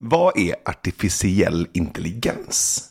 Vad 0.00 0.38
är 0.38 0.54
artificiell 0.64 1.68
intelligens? 1.72 2.84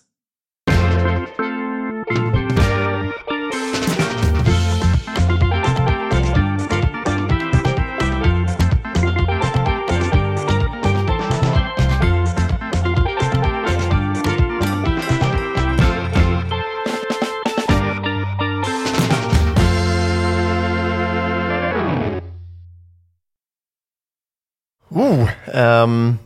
Oh, 24.90 25.30
um 25.54 26.18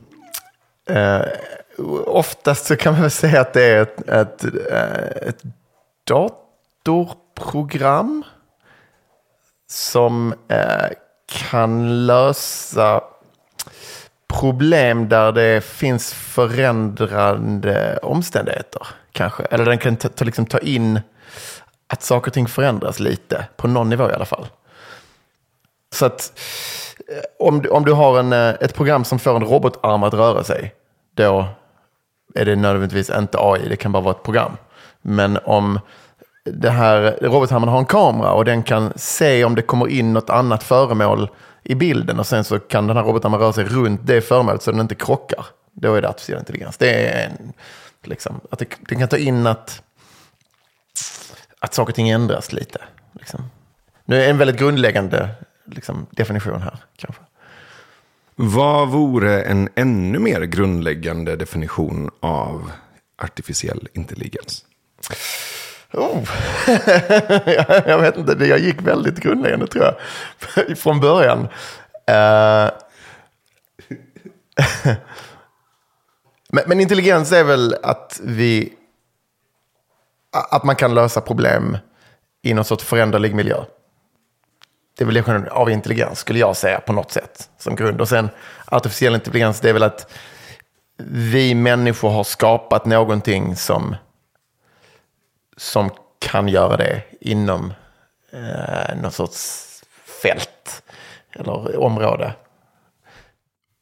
eh, 0.92 1.26
oftast 2.05 2.66
så 2.66 2.76
kan 2.76 2.94
man 2.94 3.02
väl 3.02 3.12
säga 3.12 3.41
att 3.41 3.54
det 3.54 3.63
är 3.63 3.82
ett, 3.82 4.09
ett, 4.09 4.44
eh, 4.72 5.27
ett 5.30 5.41
datorprogram 6.86 8.23
som 9.70 10.34
eh, 10.48 10.88
kan 11.49 12.05
lösa 12.05 13.02
problem 14.27 15.09
där 15.09 15.32
det 15.32 15.62
finns 15.63 16.13
förändrande 16.13 17.98
omständigheter. 18.02 18.88
Kanske. 19.12 19.44
Eller 19.44 19.66
den 19.66 19.77
kan 19.77 19.96
ta, 19.96 20.10
ta, 20.10 20.26
liksom 20.26 20.46
ta 20.46 20.60
in 20.60 20.99
att 21.88 22.04
saker 22.04 22.30
och 22.30 22.34
ting 22.34 22.48
förändras 22.48 22.99
lite, 22.99 23.46
på 23.58 23.68
någon 23.68 23.90
nivå 23.90 24.10
i 24.10 24.13
alla 24.13 24.26
fall. 24.26 24.48
Så 25.94 26.05
att 26.05 26.34
eh, 27.10 27.48
om, 27.48 27.62
du- 27.62 27.70
om 27.70 27.85
du 27.85 27.91
har 27.94 28.20
en, 28.20 28.34
eh, 28.34 28.49
ett 28.49 28.73
program 28.76 29.04
som 29.05 29.20
får 29.20 29.35
en 29.35 29.44
robotarm 29.46 30.04
att 30.04 30.13
röra 30.13 30.44
sig, 30.44 30.73
då 31.15 31.45
är 32.35 32.45
det 32.45 32.55
nödvändigtvis 32.55 33.09
inte 33.09 33.38
AI, 33.41 33.70
det 33.70 33.75
kan 33.75 33.91
bara 33.91 34.03
vara 34.03 34.15
ett 34.15 34.23
program. 34.23 34.51
Men 35.01 35.37
om 35.45 35.79
det 36.45 36.70
här 36.70 37.18
robotarmen 37.21 37.70
har 37.70 37.79
en 37.79 37.85
kamera 37.85 38.31
och 38.31 38.45
den 38.45 38.63
kan 38.63 38.93
se 38.95 39.43
om 39.45 39.55
det 39.55 39.62
kommer 39.62 39.87
in 39.87 40.13
något 40.13 40.29
annat 40.29 40.63
föremål 40.63 41.29
i 41.63 41.76
bilden 41.76 42.20
och 42.20 42.27
sen 42.27 42.43
så 42.43 42.59
kan 42.59 42.87
den 42.87 42.98
här 42.98 43.03
robotarmen 43.03 43.40
röra 43.40 43.53
sig 43.53 43.63
runt 43.63 44.01
det 44.03 44.21
föremålet 44.21 44.62
så 44.62 44.71
den 44.71 44.79
inte 44.79 44.95
krockar. 44.95 45.45
Då 45.71 45.95
är 45.95 46.01
det 46.01 46.09
artificiell 46.09 46.40
intelligens. 46.40 46.77
Det 46.77 47.07
är 47.07 47.25
en, 47.25 47.53
liksom, 48.03 48.40
att 48.49 48.59
det, 48.59 48.65
den 48.79 48.99
kan 48.99 49.07
ta 49.07 49.18
in 49.18 49.48
att, 49.48 49.84
att 51.59 51.73
saker 51.73 51.91
och 51.91 51.96
ting 51.96 52.09
ändras 52.09 52.53
lite. 52.53 52.81
Liksom. 53.13 53.49
Nu 54.05 54.15
är 54.15 54.20
det 54.20 54.29
en 54.29 54.37
väldigt 54.37 54.59
grundläggande 54.59 55.29
liksom, 55.65 56.07
definition 56.12 56.62
här 56.62 56.77
kanske. 56.98 57.21
Vad 58.43 58.89
vore 58.89 59.41
en 59.41 59.70
ännu 59.75 60.20
mer 60.20 60.41
grundläggande 60.41 61.35
definition 61.35 62.09
av 62.20 62.71
artificiell 63.17 63.87
intelligens? 63.93 64.66
Oh. 65.94 66.29
jag 67.88 68.00
vet 68.00 68.17
inte, 68.17 68.45
jag 68.45 68.59
gick 68.59 68.81
väldigt 68.81 69.19
grundläggande 69.19 69.67
tror 69.67 69.85
jag. 69.85 69.95
Från 70.78 71.00
början. 71.00 71.39
Uh. 71.39 72.72
men, 76.50 76.63
men 76.67 76.79
intelligens 76.79 77.31
är 77.31 77.44
väl 77.44 77.75
att 77.84 78.19
vi... 78.23 78.73
Att 80.51 80.63
man 80.63 80.75
kan 80.75 80.94
lösa 80.94 81.22
problem 81.22 81.78
i 82.41 82.53
någon 82.53 82.66
sorts 82.66 82.84
föränderlig 82.84 83.35
miljö. 83.35 83.63
Det 85.02 85.03
är 85.03 85.06
väl 85.06 85.16
definitionen 85.16 85.52
av 85.52 85.69
intelligens, 85.69 86.19
skulle 86.19 86.40
jag 86.40 86.57
säga, 86.57 86.80
på 86.80 86.94
något 86.94 87.12
sätt. 87.12 87.50
Som 87.57 87.75
grund. 87.75 88.02
Och 88.02 88.09
sen 88.09 88.30
artificiell 88.66 89.16
intelligens, 89.16 89.59
det 89.59 89.69
är 89.69 89.74
väl 89.74 89.84
att 89.84 90.12
vi 91.08 91.56
människor 91.56 92.09
har 92.09 92.24
skapat 92.24 92.85
någonting 92.85 93.56
som 93.56 93.96
som 95.58 95.90
kan 96.19 96.47
göra 96.47 96.78
det 96.78 97.03
inom 97.22 97.74
eh, 98.31 98.96
någon 99.02 99.12
sorts 99.12 99.68
fält 100.24 100.84
eller 101.31 101.78
område. 101.78 102.34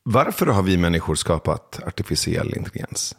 Varför 0.03 0.45
har 0.45 0.63
vi 0.63 0.77
människor 0.77 1.15
skapat 1.15 1.79
artificiell 1.87 2.53
intelligens? 2.57 3.15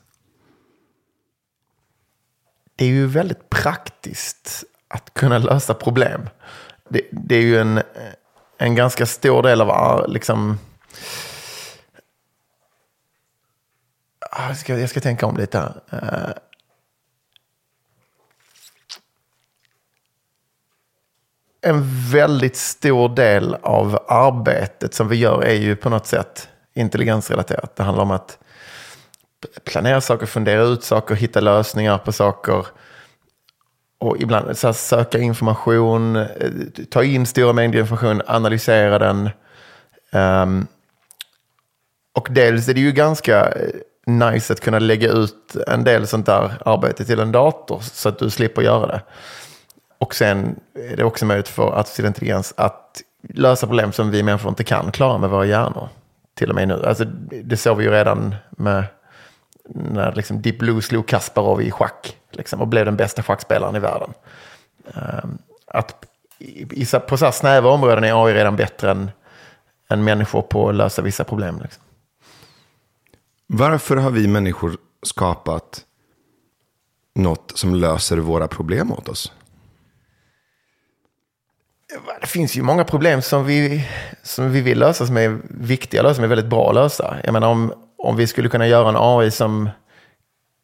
Det 2.76 2.84
är 2.84 2.88
ju 2.88 3.06
väldigt 3.06 3.50
praktiskt 3.50 4.64
att 4.88 5.14
kunna 5.14 5.38
lösa 5.38 5.74
problem. 5.74 6.28
Det, 6.90 7.00
det 7.10 7.36
är 7.36 7.42
ju 7.42 7.58
en, 7.58 7.82
en 8.58 8.74
ganska 8.74 9.06
stor 9.06 9.42
del 9.42 9.60
av 9.60 10.08
liksom... 10.08 10.58
Jag 14.48 14.56
ska, 14.56 14.78
jag 14.78 14.90
ska 14.90 15.00
tänka 15.00 15.26
om 15.26 15.36
lite 15.36 15.58
här. 15.58 15.80
Eh, 15.92 16.32
en 21.60 22.10
väldigt 22.10 22.56
stor 22.56 23.08
del 23.08 23.54
av 23.54 24.04
arbetet 24.08 24.94
som 24.94 25.08
vi 25.08 25.16
gör 25.16 25.42
är 25.42 25.54
ju 25.54 25.76
på 25.76 25.88
något 25.88 26.06
sätt 26.06 26.48
intelligensrelaterat. 26.74 27.76
Det 27.76 27.82
handlar 27.82 28.02
om 28.02 28.10
att 28.10 28.38
planera 29.64 30.00
saker, 30.00 30.26
fundera 30.26 30.62
ut 30.62 30.84
saker, 30.84 31.14
hitta 31.14 31.40
lösningar 31.40 31.98
på 31.98 32.12
saker. 32.12 32.66
Och 34.00 34.16
ibland 34.20 34.58
så 34.58 34.66
här, 34.66 34.72
söka 34.72 35.18
information, 35.18 36.16
eh, 36.16 36.26
ta 36.90 37.04
in 37.04 37.26
stora 37.26 37.52
mängder 37.52 37.78
information, 37.78 38.22
analysera 38.26 38.98
den. 38.98 39.30
Um, 40.12 40.66
och 42.14 42.28
dels 42.30 42.68
är 42.68 42.74
det 42.74 42.80
ju 42.80 42.92
ganska 42.92 43.46
eh, 43.46 43.70
nice 44.06 44.52
att 44.52 44.60
kunna 44.60 44.78
lägga 44.78 45.08
ut 45.08 45.56
en 45.66 45.84
del 45.84 46.06
sånt 46.06 46.26
där 46.26 46.52
arbete 46.64 47.04
till 47.04 47.20
en 47.20 47.32
dator 47.32 47.80
så 47.80 48.08
att 48.08 48.18
du 48.18 48.30
slipper 48.30 48.62
göra 48.62 48.86
det. 48.86 49.02
Och 49.98 50.14
sen 50.14 50.60
är 50.74 50.96
det 50.96 51.04
också 51.04 51.26
möjligt 51.26 51.48
för 51.48 51.78
artificiell 51.78 52.06
intelligens 52.06 52.54
att 52.56 53.02
lösa 53.34 53.66
problem 53.66 53.92
som 53.92 54.10
vi 54.10 54.22
människor 54.22 54.48
inte 54.48 54.64
kan 54.64 54.92
klara 54.92 55.18
med 55.18 55.30
våra 55.30 55.46
hjärnor. 55.46 55.88
Till 56.34 56.50
och 56.50 56.54
med 56.54 56.68
nu. 56.68 56.84
Alltså, 56.86 57.04
det 57.44 57.56
såg 57.56 57.76
vi 57.76 57.84
ju 57.84 57.90
redan 57.90 58.34
med 58.50 58.84
när 59.74 60.12
liksom 60.14 60.42
Deep 60.42 60.58
Blue 60.58 60.82
slog 60.82 61.06
Kasparov 61.08 61.62
i 61.62 61.70
schack 61.70 62.16
liksom, 62.30 62.60
och 62.60 62.68
blev 62.68 62.84
den 62.84 62.96
bästa 62.96 63.22
schackspelaren 63.22 63.76
i 63.76 63.78
världen. 63.78 64.12
Ehm, 64.94 65.38
att 65.66 66.06
i, 66.38 66.80
i, 66.82 66.86
så- 66.86 67.00
på 67.00 67.16
så 67.16 67.24
här 67.24 67.32
snäva 67.32 67.70
områden 67.70 68.04
är 68.04 68.26
AI 68.26 68.34
redan 68.34 68.56
bättre 68.56 68.90
än, 68.90 69.10
än 69.90 70.04
människor 70.04 70.42
på 70.42 70.68
att 70.68 70.74
lösa 70.74 71.02
vissa 71.02 71.24
problem. 71.24 71.60
Liksom. 71.62 71.82
Varför 73.46 73.96
har 73.96 74.10
vi 74.10 74.28
människor 74.28 74.76
skapat 75.02 75.84
något 77.14 77.52
som 77.54 77.74
löser 77.74 78.16
våra 78.16 78.48
problem 78.48 78.92
åt 78.92 79.08
oss? 79.08 79.32
Det 82.20 82.26
finns 82.26 82.56
ju 82.56 82.62
många 82.62 82.84
problem 82.84 83.22
som 83.22 83.44
vi, 83.44 83.88
som 84.22 84.50
vi 84.52 84.60
vill 84.60 84.78
lösa 84.78 85.06
som 85.06 85.16
är 85.16 85.38
viktiga 85.44 86.00
att 86.00 86.04
lösa, 86.04 86.14
som 86.14 86.24
är 86.24 86.28
väldigt 86.28 86.46
bra 86.50 86.68
att 86.68 86.74
lösa. 86.74 87.16
Jag 87.24 87.32
menar 87.32 87.48
om, 87.48 87.72
om 88.02 88.16
vi 88.16 88.26
skulle 88.26 88.48
kunna 88.48 88.66
göra 88.66 88.88
en 88.88 88.96
AI 88.98 89.30
som 89.30 89.68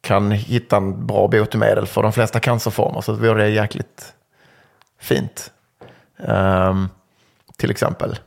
kan 0.01 0.31
hitta 0.31 0.77
en 0.77 1.07
bra 1.07 1.27
botemedel 1.27 1.87
för 1.87 2.03
de 2.03 2.13
flesta 2.13 2.39
cancerformer 2.39 3.01
så 3.01 3.13
vore 3.13 3.43
det 3.43 3.49
jäkligt 3.49 4.13
fint. 4.99 5.51
Um, 6.17 6.89
till 7.57 7.71
exempel. 7.71 8.19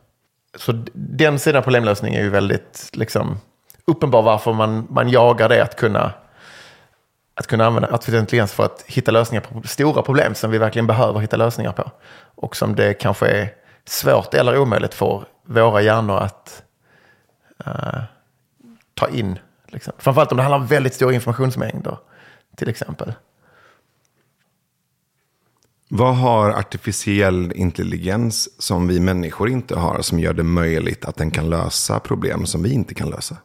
Så 0.54 0.84
den 0.94 1.38
sidan 1.38 1.58
av 1.58 1.62
problemlösning 1.62 2.14
är 2.14 2.22
ju 2.22 2.30
väldigt 2.30 2.90
liksom, 2.92 3.38
uppenbar 3.84 4.22
varför 4.22 4.52
man, 4.52 4.86
man 4.90 5.08
jagar 5.08 5.48
det 5.48 5.62
att 5.62 5.76
kunna 5.76 6.12
att 7.34 7.46
kunna 7.46 7.66
använda 7.66 7.88
artificiell 7.88 8.20
intelligens 8.20 8.52
för 8.52 8.64
att 8.64 8.84
hitta 8.86 9.10
lösningar 9.10 9.40
på 9.40 9.68
stora 9.68 10.02
problem 10.02 10.34
som 10.34 10.50
vi 10.50 10.58
verkligen 10.58 10.86
behöver 10.86 11.20
hitta 11.20 11.36
lösningar 11.36 11.72
på. 11.72 11.90
Och 12.34 12.56
som 12.56 12.74
det 12.74 12.94
kanske 12.94 13.26
är 13.26 13.48
svårt 13.84 14.34
eller 14.34 14.58
omöjligt 14.58 14.94
för 14.94 15.24
våra 15.46 15.82
hjärnor 15.82 16.18
att 16.18 16.62
uh, 17.66 18.02
ta 19.00 19.08
in. 19.08 19.38
Liksom. 19.66 19.92
Framförallt 19.98 20.32
om 20.32 20.36
det 20.36 20.42
handlar 20.42 20.58
om 20.58 20.66
väldigt 20.66 20.94
stora 20.94 21.14
informationsmängder, 21.14 21.98
till 22.56 22.68
exempel. 22.68 23.12
Vad 25.88 26.16
har 26.16 26.50
artificiell 26.50 27.52
intelligens 27.54 28.62
som 28.62 28.88
vi 28.88 29.00
människor 29.00 29.48
inte 29.48 29.76
har 29.76 30.02
som 30.02 30.20
gör 30.20 30.32
det 30.32 30.42
möjligt 30.42 31.04
att 31.04 31.16
den 31.16 31.30
kan 31.30 31.50
lösa 31.50 32.00
problem 32.00 32.46
som 32.46 32.62
vi 32.62 32.72
inte 32.72 32.94
kan 32.94 33.10
lösa? 33.10 33.36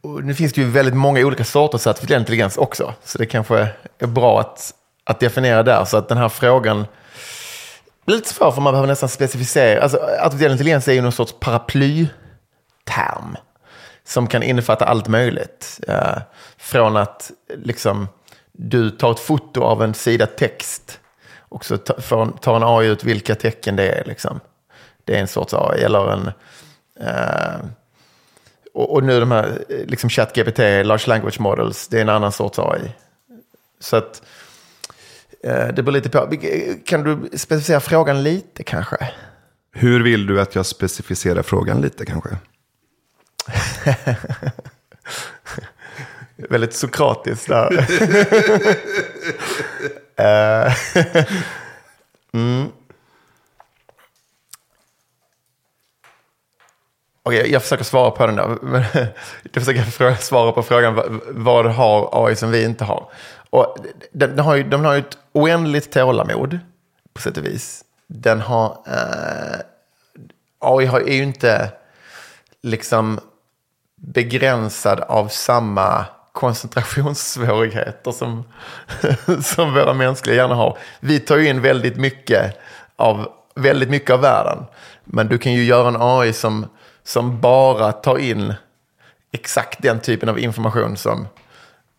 Och 0.00 0.24
nu 0.24 0.34
finns 0.34 0.52
det 0.52 0.60
ju 0.60 0.70
väldigt 0.70 0.96
många 0.96 1.20
olika 1.20 1.44
sorters 1.44 1.86
artificiell 1.86 2.20
intelligens 2.20 2.56
också. 2.56 2.94
Så 3.04 3.18
det 3.18 3.26
kanske 3.26 3.68
är 3.98 4.06
bra 4.06 4.40
att, 4.40 4.74
att 5.06 5.20
definiera 5.20 5.62
där. 5.62 5.84
Så 5.84 5.96
att 5.96 6.08
den 6.08 6.18
här 6.18 6.28
frågan 6.28 6.86
blir 8.04 8.16
lite 8.16 8.28
svår 8.28 8.52
för 8.52 8.60
man 8.60 8.72
behöver 8.72 8.88
nästan 8.88 9.08
specificera. 9.08 9.82
Alltså, 9.82 9.98
artificiell 10.20 10.52
intelligens 10.52 10.88
är 10.88 10.92
ju 10.92 11.00
någon 11.00 11.12
sorts 11.12 11.34
paraplyterm. 11.40 13.36
Som 14.04 14.26
kan 14.26 14.42
innefatta 14.42 14.84
allt 14.84 15.08
möjligt. 15.08 15.80
Eh, 15.88 16.18
från 16.56 16.96
att 16.96 17.30
liksom, 17.48 18.08
du 18.52 18.90
tar 18.90 19.10
ett 19.10 19.20
foto 19.20 19.62
av 19.62 19.82
en 19.82 19.94
sida 19.94 20.26
text. 20.26 21.00
Och 21.38 21.64
så 21.64 21.76
tar 21.76 22.56
en 22.56 22.62
AI 22.62 22.86
ut 22.86 23.04
vilka 23.04 23.34
tecken 23.34 23.76
det 23.76 23.88
är. 23.88 24.04
Liksom. 24.04 24.40
Det 25.04 25.16
är 25.16 25.20
en 25.20 25.28
sorts 25.28 25.54
AI. 25.54 25.82
Eller 25.82 26.12
en... 26.12 26.30
Eh, 27.00 27.60
och, 28.74 28.92
och 28.92 29.04
nu 29.04 29.20
de 29.20 29.30
här 29.30 29.64
eh, 29.68 29.86
liksom 29.86 30.10
ChatGPT, 30.10 30.58
Large 30.58 31.04
Language 31.06 31.40
Models, 31.40 31.88
det 31.88 31.96
är 31.96 32.02
en 32.02 32.08
annan 32.08 32.32
sorts 32.32 32.58
AI. 32.58 32.92
Så 33.80 33.96
att 33.96 34.22
det 35.42 35.82
beror 35.82 35.92
lite 35.92 36.08
på. 36.08 36.32
Kan 36.84 37.02
du 37.02 37.38
specificera 37.38 37.80
frågan 37.80 38.22
lite 38.22 38.62
kanske? 38.62 38.96
Hur 39.72 40.02
vill 40.02 40.26
du 40.26 40.40
att 40.40 40.54
jag 40.54 40.66
specificerar 40.66 41.42
frågan 41.42 41.80
lite 41.80 42.06
kanske? 42.06 42.36
Väldigt 46.48 46.74
sokratiskt 46.74 47.48
där. 47.48 47.86
Eh, 50.18 50.74
mm. 52.34 52.66
Okej, 57.26 57.52
jag 57.52 57.62
försöker 57.62 57.84
svara 57.84 58.10
på 58.10 58.26
den 58.26 58.36
där. 58.36 58.46
Men 58.62 58.84
Jag 59.52 59.64
försöker 59.64 60.14
svara 60.14 60.52
på 60.52 60.62
frågan 60.62 61.20
vad- 61.28 61.66
har 61.66 62.26
AI 62.26 62.36
som 62.36 62.50
vi 62.50 62.64
inte 62.64 62.84
har. 62.84 63.10
Och 63.50 63.76
den, 64.12 64.36
den, 64.36 64.44
har 64.44 64.54
ju, 64.54 64.62
de 64.62 64.84
har 64.84 64.92
ju 64.92 64.98
ett 64.98 65.18
oändligt 65.32 65.92
tålamod 65.92 66.58
på 67.14 67.20
sätt 67.20 67.36
och 67.36 67.44
vis. 67.44 67.84
Den 68.06 68.40
har... 68.40 68.78
Eh, 68.86 69.60
AI 70.58 70.86
har, 70.86 71.00
är 71.00 71.14
ju 71.14 71.22
inte 71.22 71.70
liksom 72.62 73.20
begränsad 73.96 75.00
av 75.00 75.28
samma 75.28 76.04
koncentrationssvårigheter 76.32 78.12
som, 78.12 78.44
som 79.42 79.74
våra 79.74 79.94
mänskliga 79.94 80.36
hjärnor 80.36 80.54
har. 80.54 80.78
Vi 81.00 81.20
tar 81.20 81.36
ju 81.36 81.48
in 81.48 81.62
väldigt 81.62 81.96
mycket 81.96 82.58
av, 82.96 83.28
väldigt 83.54 83.90
mycket 83.90 84.10
av 84.10 84.20
världen. 84.20 84.64
Men 85.04 85.28
du 85.28 85.38
kan 85.38 85.52
ju 85.52 85.64
göra 85.64 85.88
en 85.88 85.96
AI 86.00 86.32
som, 86.32 86.66
som 87.06 87.40
bara 87.40 87.92
tar 87.92 88.18
in 88.18 88.54
exakt 89.32 89.82
den 89.82 90.00
typen 90.00 90.28
av 90.28 90.38
information 90.38 90.96
som, 90.96 91.28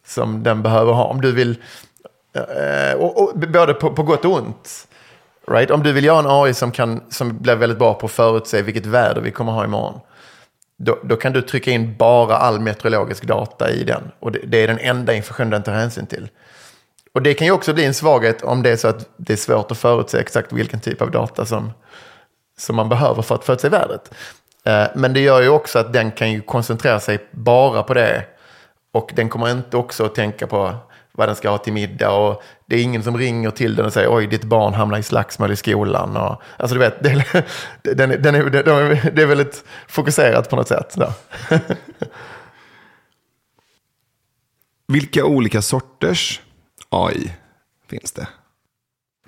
som 0.05 0.43
den 0.43 0.63
behöver 0.63 0.93
ha. 0.93 1.03
Om 1.03 1.21
du 1.21 1.31
vill, 1.31 1.55
eh, 2.33 2.99
och, 2.99 3.23
och, 3.23 3.39
både 3.39 3.73
på, 3.73 3.93
på 3.93 4.03
gott 4.03 4.25
och 4.25 4.31
ont. 4.31 4.87
Right? 5.47 5.71
Om 5.71 5.83
du 5.83 5.91
vill 5.91 6.05
göra 6.05 6.19
en 6.19 6.25
AI 6.27 6.53
som, 6.53 6.71
kan, 6.71 7.01
som 7.09 7.37
blir 7.37 7.55
väldigt 7.55 7.79
bra 7.79 7.93
på 7.93 8.05
att 8.05 8.11
förutse 8.11 8.61
vilket 8.61 8.85
väder 8.85 9.21
vi 9.21 9.31
kommer 9.31 9.51
ha 9.51 9.63
imorgon. 9.63 9.99
Då, 10.77 10.99
då 11.03 11.15
kan 11.15 11.33
du 11.33 11.41
trycka 11.41 11.71
in 11.71 11.97
bara 11.97 12.37
all 12.37 12.59
meteorologisk 12.59 13.23
data 13.23 13.71
i 13.71 13.83
den. 13.83 14.11
Och 14.19 14.31
det, 14.31 14.39
det 14.39 14.57
är 14.57 14.67
den 14.67 14.79
enda 14.79 15.13
information 15.13 15.49
den 15.49 15.63
tar 15.63 15.73
hänsyn 15.73 16.07
till. 16.07 16.29
Och 17.13 17.21
det 17.21 17.33
kan 17.33 17.47
ju 17.47 17.53
också 17.53 17.73
bli 17.73 17.85
en 17.85 17.93
svaghet 17.93 18.41
om 18.41 18.63
det 18.63 18.69
är 18.69 18.77
så 18.77 18.87
att 18.87 19.09
det 19.17 19.33
är 19.33 19.37
svårt 19.37 19.71
att 19.71 19.77
förutse 19.77 20.19
exakt 20.19 20.53
vilken 20.53 20.79
typ 20.79 21.01
av 21.01 21.11
data 21.11 21.45
som, 21.45 21.71
som 22.57 22.75
man 22.75 22.89
behöver 22.89 23.21
för 23.21 23.35
att 23.35 23.45
förutse 23.45 23.69
vädret. 23.69 24.11
Eh, 24.67 24.87
Men 24.95 25.13
det 25.13 25.19
gör 25.19 25.41
ju 25.41 25.49
också 25.49 25.79
att 25.79 25.93
den 25.93 26.11
kan 26.11 26.31
ju 26.31 26.41
koncentrera 26.41 26.99
sig 26.99 27.27
bara 27.31 27.83
på 27.83 27.93
det. 27.93 28.25
Och 28.91 29.11
den 29.15 29.29
kommer 29.29 29.51
inte 29.51 29.77
också 29.77 30.05
att 30.05 30.15
tänka 30.15 30.47
på 30.47 30.75
vad 31.11 31.27
den 31.29 31.35
ska 31.35 31.49
ha 31.49 31.57
till 31.57 31.73
middag. 31.73 32.11
Och 32.11 32.43
det 32.65 32.75
är 32.75 32.83
ingen 32.83 33.03
som 33.03 33.17
ringer 33.17 33.51
till 33.51 33.75
den 33.75 33.85
och 33.85 33.93
säger 33.93 34.15
oj, 34.15 34.27
ditt 34.27 34.43
barn 34.43 34.73
hamnar 34.73 34.97
i 34.97 35.03
slagsmål 35.03 35.51
i 35.51 35.55
skolan. 35.55 36.17
Och, 36.17 36.41
alltså 36.57 36.73
du 36.73 36.79
vet, 36.79 37.03
det, 37.03 37.09
är- 37.11 37.95
den, 37.95 38.11
är- 38.11 38.17
den 38.17 38.35
är, 38.35 39.11
det 39.11 39.21
är 39.21 39.25
väldigt 39.25 39.63
fokuserat 39.87 40.49
på 40.49 40.55
något 40.55 40.67
sätt. 40.67 40.95
Där. 40.95 41.11
Vilka 44.87 45.25
olika 45.25 45.61
sorters 45.61 46.41
AI 46.89 47.33
finns 47.89 48.11
det? 48.11 48.27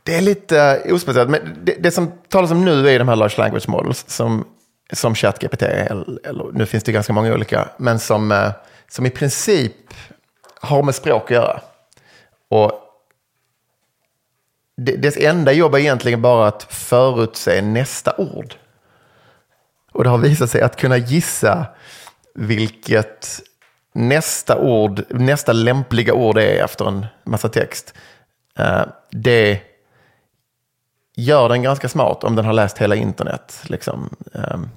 Det 0.03 0.15
är 0.15 0.21
lite 0.21 0.81
ospeciellt, 0.91 1.29
men 1.29 1.41
det, 1.63 1.75
det 1.79 1.91
som 1.91 2.11
talas 2.29 2.51
om 2.51 2.65
nu 2.65 2.89
är 2.89 2.99
de 2.99 3.07
här 3.07 3.15
large 3.15 3.35
language 3.37 3.69
models 3.69 4.05
som, 4.07 4.45
som 4.93 5.15
ChatGPT, 5.15 5.61
eller, 5.61 6.51
nu 6.53 6.65
finns 6.65 6.83
det 6.83 6.91
ganska 6.91 7.13
många 7.13 7.33
olika, 7.33 7.69
men 7.77 7.99
som, 7.99 8.31
eh, 8.31 8.51
som 8.89 9.05
i 9.05 9.09
princip 9.09 9.93
har 10.61 10.83
med 10.83 10.95
språk 10.95 11.23
att 11.23 11.29
göra. 11.31 11.61
Och 12.49 12.71
dess 14.77 15.17
enda 15.17 15.51
jobb 15.51 15.75
är 15.75 15.79
egentligen 15.79 16.21
bara 16.21 16.47
att 16.47 16.63
förutse 16.63 17.61
nästa 17.61 18.15
ord. 18.17 18.55
Och 19.91 20.03
det 20.03 20.09
har 20.09 20.17
visat 20.17 20.49
sig 20.49 20.61
att 20.61 20.75
kunna 20.75 20.97
gissa 20.97 21.65
vilket 22.35 23.41
nästa 23.93 24.57
ord, 24.57 25.03
nästa 25.09 25.53
lämpliga 25.53 26.13
ord 26.13 26.37
är 26.37 26.63
efter 26.63 26.87
en 26.87 27.05
massa 27.23 27.49
text. 27.49 27.93
Eh, 28.57 28.85
det 29.11 29.61
gör 31.23 31.49
den 31.49 31.63
ganska 31.63 31.89
smart 31.89 32.23
om 32.23 32.35
den 32.35 32.45
har 32.45 32.53
läst 32.53 32.77
hela 32.77 32.95
internet. 32.95 33.61
Liksom. 33.63 34.09
Ehm. 34.33 34.69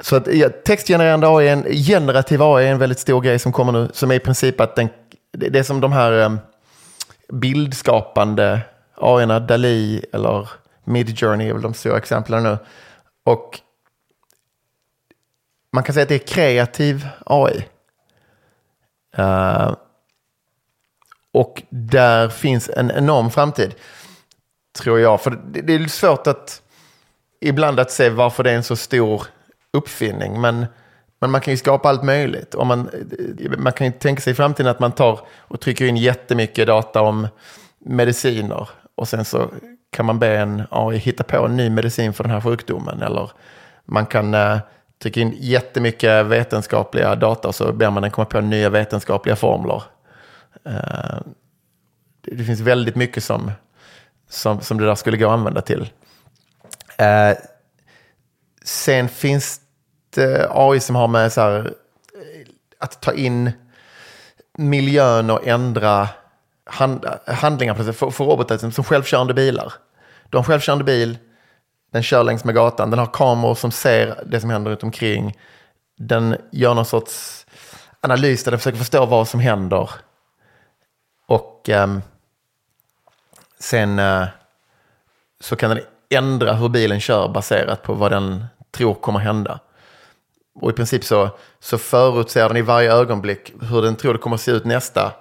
Så 0.00 0.16
att, 0.16 0.34
ja, 0.34 0.48
textgenererande 0.64 1.28
AI, 1.28 1.48
en, 1.48 1.64
generativ 1.64 2.42
AI 2.42 2.66
är 2.66 2.72
en 2.72 2.78
väldigt 2.78 2.98
stor 2.98 3.20
grej 3.20 3.38
som 3.38 3.52
kommer 3.52 3.72
nu, 3.72 3.88
som 3.92 4.10
är 4.10 4.14
i 4.14 4.20
princip 4.20 4.60
att 4.60 4.76
den, 4.76 4.88
det 5.32 5.58
är 5.58 5.62
som 5.62 5.80
de 5.80 5.92
här 5.92 6.12
ehm, 6.12 6.38
bildskapande 7.28 8.60
AI-erna, 8.94 9.40
Dali 9.40 10.04
eller 10.12 10.48
Midjourney 10.84 11.48
är 11.48 11.52
väl 11.52 11.62
de 11.62 11.74
stora 11.74 11.96
exemplen 11.96 12.42
nu. 12.42 12.58
Och 13.24 13.60
man 15.72 15.84
kan 15.84 15.94
säga 15.94 16.02
att 16.02 16.08
det 16.08 16.14
är 16.14 16.18
kreativ 16.34 17.08
AI. 17.26 17.68
Uh, 19.18 19.24
ehm. 19.24 19.74
och 21.32 21.62
där 21.70 22.28
finns 22.28 22.70
en 22.76 22.90
enorm 22.90 23.30
framtid, 23.30 23.74
tror 24.78 25.00
jag. 25.00 25.20
För 25.20 25.30
det, 25.30 25.60
det 25.60 25.74
är 25.74 25.88
svårt 25.88 26.26
att 26.26 26.62
ibland 27.40 27.80
att 27.80 27.90
se 27.90 28.10
varför 28.10 28.44
det 28.44 28.50
är 28.50 28.56
en 28.56 28.62
så 28.62 28.76
stor 28.76 29.22
uppfinning. 29.72 30.40
Men, 30.40 30.66
men 31.20 31.30
man 31.30 31.40
kan 31.40 31.52
ju 31.52 31.58
skapa 31.58 31.88
allt 31.88 32.02
möjligt. 32.02 32.54
Och 32.54 32.66
man, 32.66 32.90
man 33.58 33.72
kan 33.72 33.86
ju 33.86 33.92
tänka 33.92 34.22
sig 34.22 34.30
i 34.30 34.34
framtiden 34.34 34.70
att 34.70 34.80
man 34.80 34.92
tar 34.92 35.20
och 35.38 35.60
trycker 35.60 35.86
in 35.86 35.96
jättemycket 35.96 36.66
data 36.66 37.02
om 37.02 37.28
mediciner. 37.78 38.68
Och 38.94 39.08
sen 39.08 39.24
så 39.24 39.50
kan 39.90 40.06
man 40.06 40.18
be 40.18 40.36
en 40.36 40.62
AI 40.70 40.96
hitta 40.96 41.24
på 41.24 41.44
en 41.46 41.56
ny 41.56 41.70
medicin 41.70 42.12
för 42.12 42.24
den 42.24 42.32
här 42.32 42.40
sjukdomen. 42.40 43.02
Eller 43.02 43.30
man 43.84 44.06
kan 44.06 44.34
eh, 44.34 44.58
trycka 45.02 45.20
in 45.20 45.36
jättemycket 45.38 46.26
vetenskapliga 46.26 47.14
data 47.14 47.48
och 47.48 47.54
så 47.54 47.72
ber 47.72 47.90
man 47.90 48.02
den 48.02 48.10
komma 48.10 48.24
på 48.24 48.40
nya 48.40 48.70
vetenskapliga 48.70 49.36
formler. 49.36 49.82
Eh, 50.64 51.18
det, 52.20 52.34
det 52.34 52.44
finns 52.44 52.60
väldigt 52.60 52.96
mycket 52.96 53.24
som, 53.24 53.50
som, 54.32 54.60
som 54.60 54.78
det 54.78 54.86
där 54.86 54.94
skulle 54.94 55.16
gå 55.16 55.26
att 55.26 55.32
använda 55.32 55.60
till. 55.60 55.90
Eh, 56.96 57.36
sen 58.64 59.08
finns 59.08 59.60
det 60.14 60.48
AI 60.50 60.80
som 60.80 60.96
har 60.96 61.08
med 61.08 61.32
så 61.32 61.40
här, 61.40 61.58
eh, 61.58 62.46
att 62.78 63.00
ta 63.00 63.12
in 63.12 63.50
miljön 64.58 65.30
och 65.30 65.46
ändra 65.46 66.08
hand, 66.64 67.06
handlingar 67.26 67.74
för, 67.74 68.10
för 68.10 68.24
robotar 68.24 68.58
som, 68.58 68.72
som 68.72 68.84
självkörande 68.84 69.34
bilar. 69.34 69.72
Du 70.30 70.36
har 70.36 70.42
en 70.42 70.48
självkörande 70.48 70.84
bil, 70.84 71.18
den 71.92 72.02
kör 72.02 72.24
längs 72.24 72.44
med 72.44 72.54
gatan, 72.54 72.90
den 72.90 72.98
har 72.98 73.06
kameror 73.06 73.54
som 73.54 73.70
ser 73.70 74.24
det 74.26 74.40
som 74.40 74.50
händer 74.50 74.70
runt 74.70 74.82
omkring. 74.82 75.36
Den 75.98 76.36
gör 76.52 76.74
någon 76.74 76.84
sorts 76.84 77.46
analys 78.00 78.44
där 78.44 78.50
den 78.50 78.58
försöker 78.58 78.78
förstå 78.78 79.06
vad 79.06 79.28
som 79.28 79.40
händer. 79.40 79.90
Och 81.26 81.68
ehm, 81.68 82.02
sen 83.62 83.98
eh, 83.98 84.24
så 85.40 85.56
kan 85.56 85.70
den 85.70 85.80
ändra 86.10 86.52
hur 86.52 86.68
bilen 86.68 87.00
kör 87.00 87.28
baserat 87.28 87.82
på 87.82 87.94
vad 87.94 88.12
den 88.12 88.44
tror 88.70 88.94
kommer 88.94 89.18
hända. 89.18 89.60
Och 90.54 90.70
i 90.70 90.72
princip 90.72 91.04
så, 91.04 91.30
så 91.60 91.78
förutser 91.78 92.48
den 92.48 92.56
i 92.56 92.62
varje 92.62 92.92
ögonblick 92.92 93.52
hur 93.60 93.82
den 93.82 93.96
tror 93.96 94.12
det 94.12 94.18
kommer 94.18 94.34
att 94.34 94.40
se 94.40 94.50
ut 94.50 94.64
nästa 94.64 95.12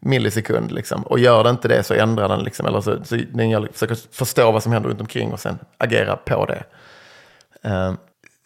millisekund. 0.00 0.72
Liksom. 0.72 1.02
Och 1.02 1.18
gör 1.18 1.44
det 1.44 1.50
inte 1.50 1.68
det 1.68 1.82
så 1.82 1.94
ändrar 1.94 2.28
den. 2.28 2.42
Liksom, 2.42 2.66
eller 2.66 2.80
så, 2.80 3.04
så 3.04 3.16
den 3.32 3.50
gör, 3.50 3.68
försöker 3.72 3.98
förstå 4.12 4.52
vad 4.52 4.62
som 4.62 4.72
händer 4.72 4.88
runt 4.88 5.00
omkring 5.00 5.32
och 5.32 5.40
sen 5.40 5.58
agera 5.78 6.16
på 6.16 6.46
det. 6.46 6.64
Uh, 7.68 7.94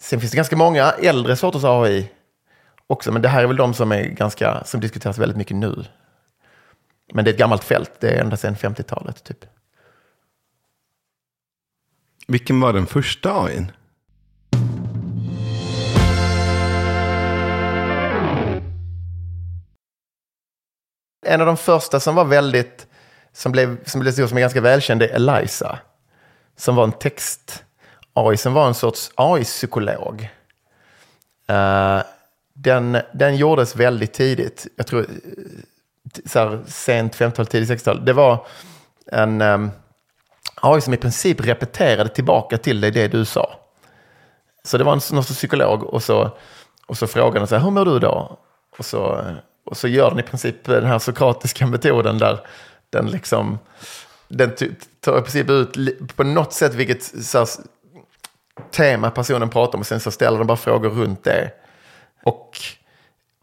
sen 0.00 0.20
finns 0.20 0.32
det 0.32 0.36
ganska 0.36 0.56
många 0.56 0.90
äldre 0.90 1.36
sorters 1.36 1.64
AI 1.64 2.10
också. 2.86 3.12
Men 3.12 3.22
det 3.22 3.28
här 3.28 3.42
är 3.42 3.46
väl 3.46 3.56
de 3.56 3.74
som, 3.74 3.92
är 3.92 4.02
ganska, 4.02 4.64
som 4.64 4.80
diskuteras 4.80 5.18
väldigt 5.18 5.36
mycket 5.36 5.56
nu. 5.56 5.84
Men 7.12 7.24
det 7.24 7.30
är 7.30 7.32
ett 7.32 7.38
gammalt 7.38 7.64
fält. 7.64 7.92
Det 8.00 8.10
är 8.10 8.20
ända 8.20 8.36
sedan 8.36 8.56
50-talet 8.56 9.24
typ. 9.24 9.44
Vilken 12.28 12.60
var 12.60 12.72
den 12.72 12.86
första 12.86 13.44
AIn? 13.44 13.72
En 21.26 21.40
av 21.40 21.46
de 21.46 21.56
första 21.56 22.00
som 22.00 22.14
var 22.14 22.24
väldigt, 22.24 22.86
som 23.32 23.52
blev, 23.52 23.84
som 23.84 24.00
blev 24.00 24.12
stor, 24.12 24.26
som 24.26 24.36
är 24.36 24.40
ganska 24.40 24.60
välkänd, 24.60 25.02
är 25.02 25.08
Eliza. 25.08 25.78
Som 26.56 26.76
var 26.76 26.84
en 26.84 26.92
text 26.92 27.64
AI, 28.12 28.36
som 28.36 28.52
var 28.52 28.66
en 28.66 28.74
sorts 28.74 29.10
AI-psykolog. 29.14 30.28
Eh, 31.48 32.02
den, 32.54 32.98
den 33.14 33.36
gjordes 33.36 33.76
väldigt 33.76 34.12
tidigt, 34.12 34.66
jag 34.76 34.86
tror 34.86 35.06
så 36.26 36.38
här, 36.38 36.62
sent 36.66 37.16
50-tal, 37.16 37.46
tidigt 37.46 37.70
60-tal. 37.70 38.04
Det 38.04 38.12
var 38.12 38.46
en 39.12 39.40
um, 39.40 39.70
AI 40.54 40.80
som 40.80 40.94
i 40.94 40.96
princip 40.96 41.40
repeterade 41.40 42.08
tillbaka 42.08 42.58
till 42.58 42.80
dig 42.80 42.90
det 42.90 43.08
du 43.08 43.24
sa. 43.24 43.60
Så 44.64 44.78
det 44.78 44.84
var 44.84 44.92
en, 44.92 45.00
någon 45.12 45.24
psykolog 45.24 45.82
och 45.82 46.02
så, 46.02 46.30
och 46.86 46.98
så 46.98 47.06
frågade 47.06 47.38
den 47.38 47.46
så 47.46 47.56
här, 47.56 47.62
hur 47.62 47.70
mår 47.70 47.84
du 47.84 47.98
då? 47.98 48.38
Och 48.78 48.84
så, 48.84 49.18
eh, 49.18 49.34
och 49.64 49.76
så 49.76 49.88
gör 49.88 50.10
den 50.10 50.18
i 50.18 50.22
princip 50.22 50.68
eh, 50.68 50.74
den 50.74 50.86
här 50.86 50.98
sokratiska 50.98 51.66
metoden 51.72 52.18
där 52.18 52.40
den 52.90 53.10
liksom, 53.10 53.58
den 54.28 54.54
tar 55.00 55.18
i 55.18 55.22
princip 55.22 55.50
ut 55.50 56.16
på 56.16 56.24
något 56.24 56.52
sätt 56.52 56.74
vilket 56.74 57.02
så 57.02 57.38
här, 57.38 57.48
tema 58.70 59.10
personen 59.10 59.50
pratar 59.50 59.74
om 59.74 59.80
och 59.80 59.86
sen 59.86 60.00
så 60.00 60.10
ställer 60.10 60.38
den 60.38 60.46
bara 60.46 60.56
frågor 60.56 60.90
runt 60.90 61.24
det. 61.24 61.50
Och 62.24 62.58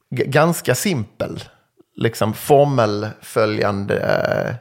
ganska 0.10 0.76
simpel, 0.76 1.44
liksom 1.96 2.34
formelföljande 2.34 4.00
äh, 4.00 4.56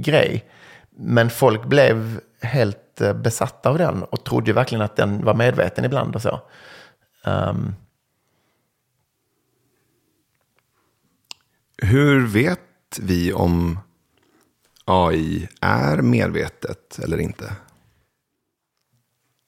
grej. 0.00 0.44
Men 0.90 1.30
folk 1.30 1.64
blev 1.64 2.20
helt 2.40 3.00
äh, 3.00 3.12
besatta 3.12 3.70
av 3.70 3.78
den 3.78 4.02
och 4.02 4.24
trodde 4.24 4.52
verkligen 4.52 4.82
att 4.82 4.96
den 4.96 5.24
var 5.24 5.34
medveten 5.34 5.84
ibland 5.84 6.14
och 6.14 6.22
så. 6.22 6.40
Um. 7.24 7.74
Hur 11.82 12.26
vet 12.26 12.60
vi 13.00 13.32
om 13.32 13.78
AI 14.84 15.48
är 15.60 15.96
medvetet 15.96 16.98
eller 16.98 17.18
inte? 17.18 17.52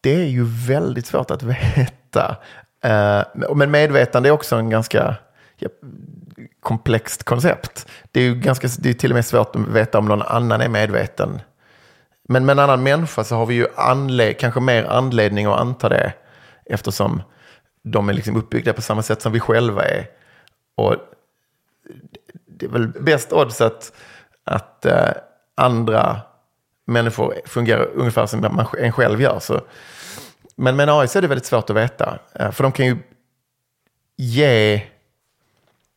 Det 0.01 0.15
är 0.15 0.29
ju 0.29 0.45
väldigt 0.45 1.07
svårt 1.07 1.31
att 1.31 1.43
veta. 1.77 2.37
Uh, 2.85 3.55
men 3.55 3.71
medvetande 3.71 4.29
är 4.29 4.33
också 4.33 4.57
en 4.57 4.71
ganska 4.71 5.17
ja, 5.57 5.69
komplext 6.61 7.23
koncept. 7.23 7.87
Det 8.13 8.21
är 8.21 8.25
ju 8.25 8.35
ganska, 8.35 8.69
det 8.79 8.91
är 8.91 8.95
till 8.95 9.11
och 9.11 9.15
med 9.15 9.27
svårt 9.27 9.57
att 9.57 9.69
veta 9.69 9.99
om 9.99 10.09
någon 10.09 10.23
annan 10.23 10.61
är 10.61 10.69
medveten. 10.69 11.41
Men 12.29 12.47
med 12.47 12.53
en 12.53 12.59
annan 12.59 12.83
människa 12.83 13.25
så 13.25 13.37
har 13.37 13.47
vi 13.47 13.55
ju 13.55 13.67
anled, 13.77 14.39
kanske 14.39 14.61
mer 14.61 14.85
anledning 14.85 15.47
att 15.47 15.61
anta 15.61 15.89
det 15.89 16.13
eftersom 16.65 17.23
de 17.83 18.09
är 18.09 18.13
liksom 18.13 18.37
uppbyggda 18.37 18.73
på 18.73 18.83
samma 18.83 19.03
sätt 19.03 19.23
som 19.23 19.33
vi 19.33 19.41
själva 19.41 19.85
är. 19.85 20.07
Och 20.77 20.97
det 22.47 22.67
är 22.67 22.71
väl 22.71 22.89
bäst 22.89 23.33
odds 23.33 23.61
att, 23.61 23.93
att 24.45 24.87
uh, 24.87 24.93
andra 25.55 26.21
människor 26.87 27.35
fungerar 27.45 27.87
ungefär 27.95 28.27
som 28.27 28.41
man 28.41 28.67
en 28.79 28.93
själv 28.93 29.21
gör. 29.21 29.39
Så. 29.39 29.61
Men 30.57 30.77
med 30.77 30.89
en 30.89 30.95
AI 30.95 31.09
så 31.09 31.19
är 31.19 31.23
det 31.23 31.29
väldigt 31.29 31.47
svårt 31.47 31.71
att 31.71 31.77
veta. 31.77 32.19
Uh, 32.41 32.51
för 32.51 32.63
de 32.63 32.73
kan 32.73 32.87
ju 32.87 32.99
ge 34.17 34.83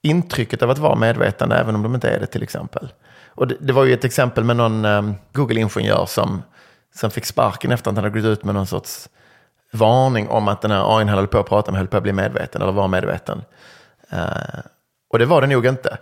intrycket 0.01 0.62
av 0.62 0.70
att 0.70 0.77
vara 0.77 0.96
medvetande 0.96 1.55
även 1.55 1.75
om 1.75 1.84
de 1.84 1.96
inte 1.96 2.10
är 2.10 2.20
det 2.20 2.25
till 2.25 2.43
exempel. 2.43 2.93
Och 3.27 3.48
det, 3.48 3.55
det 3.60 3.74
var 3.74 3.86
ju 3.86 3.93
ett 3.93 4.05
exempel 4.05 4.43
med 4.43 4.55
någon 4.55 4.86
um, 4.86 5.15
Google-ingenjör 5.34 6.05
som, 6.05 6.43
som 6.96 7.12
fick 7.12 7.25
sparken 7.25 7.72
efter 7.72 7.89
att 7.89 7.96
han 7.96 8.03
hade 8.03 8.22
gått 8.22 8.27
ut 8.29 8.43
med 8.43 8.55
någon 8.55 8.67
sorts 8.67 9.10
varning 9.72 10.29
om 10.29 10.48
att 10.48 10.62
den 10.62 10.72
här 10.72 10.98
AI 10.98 11.05
han 11.05 11.17
höll 11.17 11.27
på 11.27 11.39
att 11.39 11.50
prata 11.50 11.72
med 11.72 11.77
höll 11.77 11.88
på 11.88 11.98
att 11.98 12.03
bli 12.03 12.13
medveten 12.13 12.62
eller 12.62 12.72
var 12.72 12.88
medveten. 12.88 13.41
Uh, 14.13 14.60
och 15.10 15.20
det 15.20 15.25
var 15.25 15.41
det 15.41 15.48
nog 15.48 15.65
inte. 15.65 15.98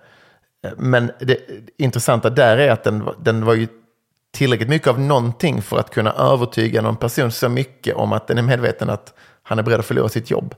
Men 0.77 1.11
det 1.19 1.37
intressanta 1.77 2.29
där 2.29 2.57
är 2.57 2.71
att 2.71 2.83
den, 2.83 3.09
den 3.19 3.45
var 3.45 3.53
ju 3.53 3.67
tillräckligt 4.31 4.69
mycket 4.69 4.87
av 4.87 4.99
någonting 4.99 5.61
för 5.61 5.79
att 5.79 5.89
kunna 5.89 6.11
övertyga 6.13 6.81
någon 6.81 6.95
person 6.95 7.31
så 7.31 7.49
mycket 7.49 7.95
om 7.95 8.13
att 8.13 8.27
den 8.27 8.37
är 8.37 8.41
medveten 8.41 8.89
att 8.89 9.13
han 9.43 9.59
är 9.59 9.63
beredd 9.63 9.79
att 9.79 9.85
förlora 9.85 10.09
sitt 10.09 10.31
jobb. 10.31 10.55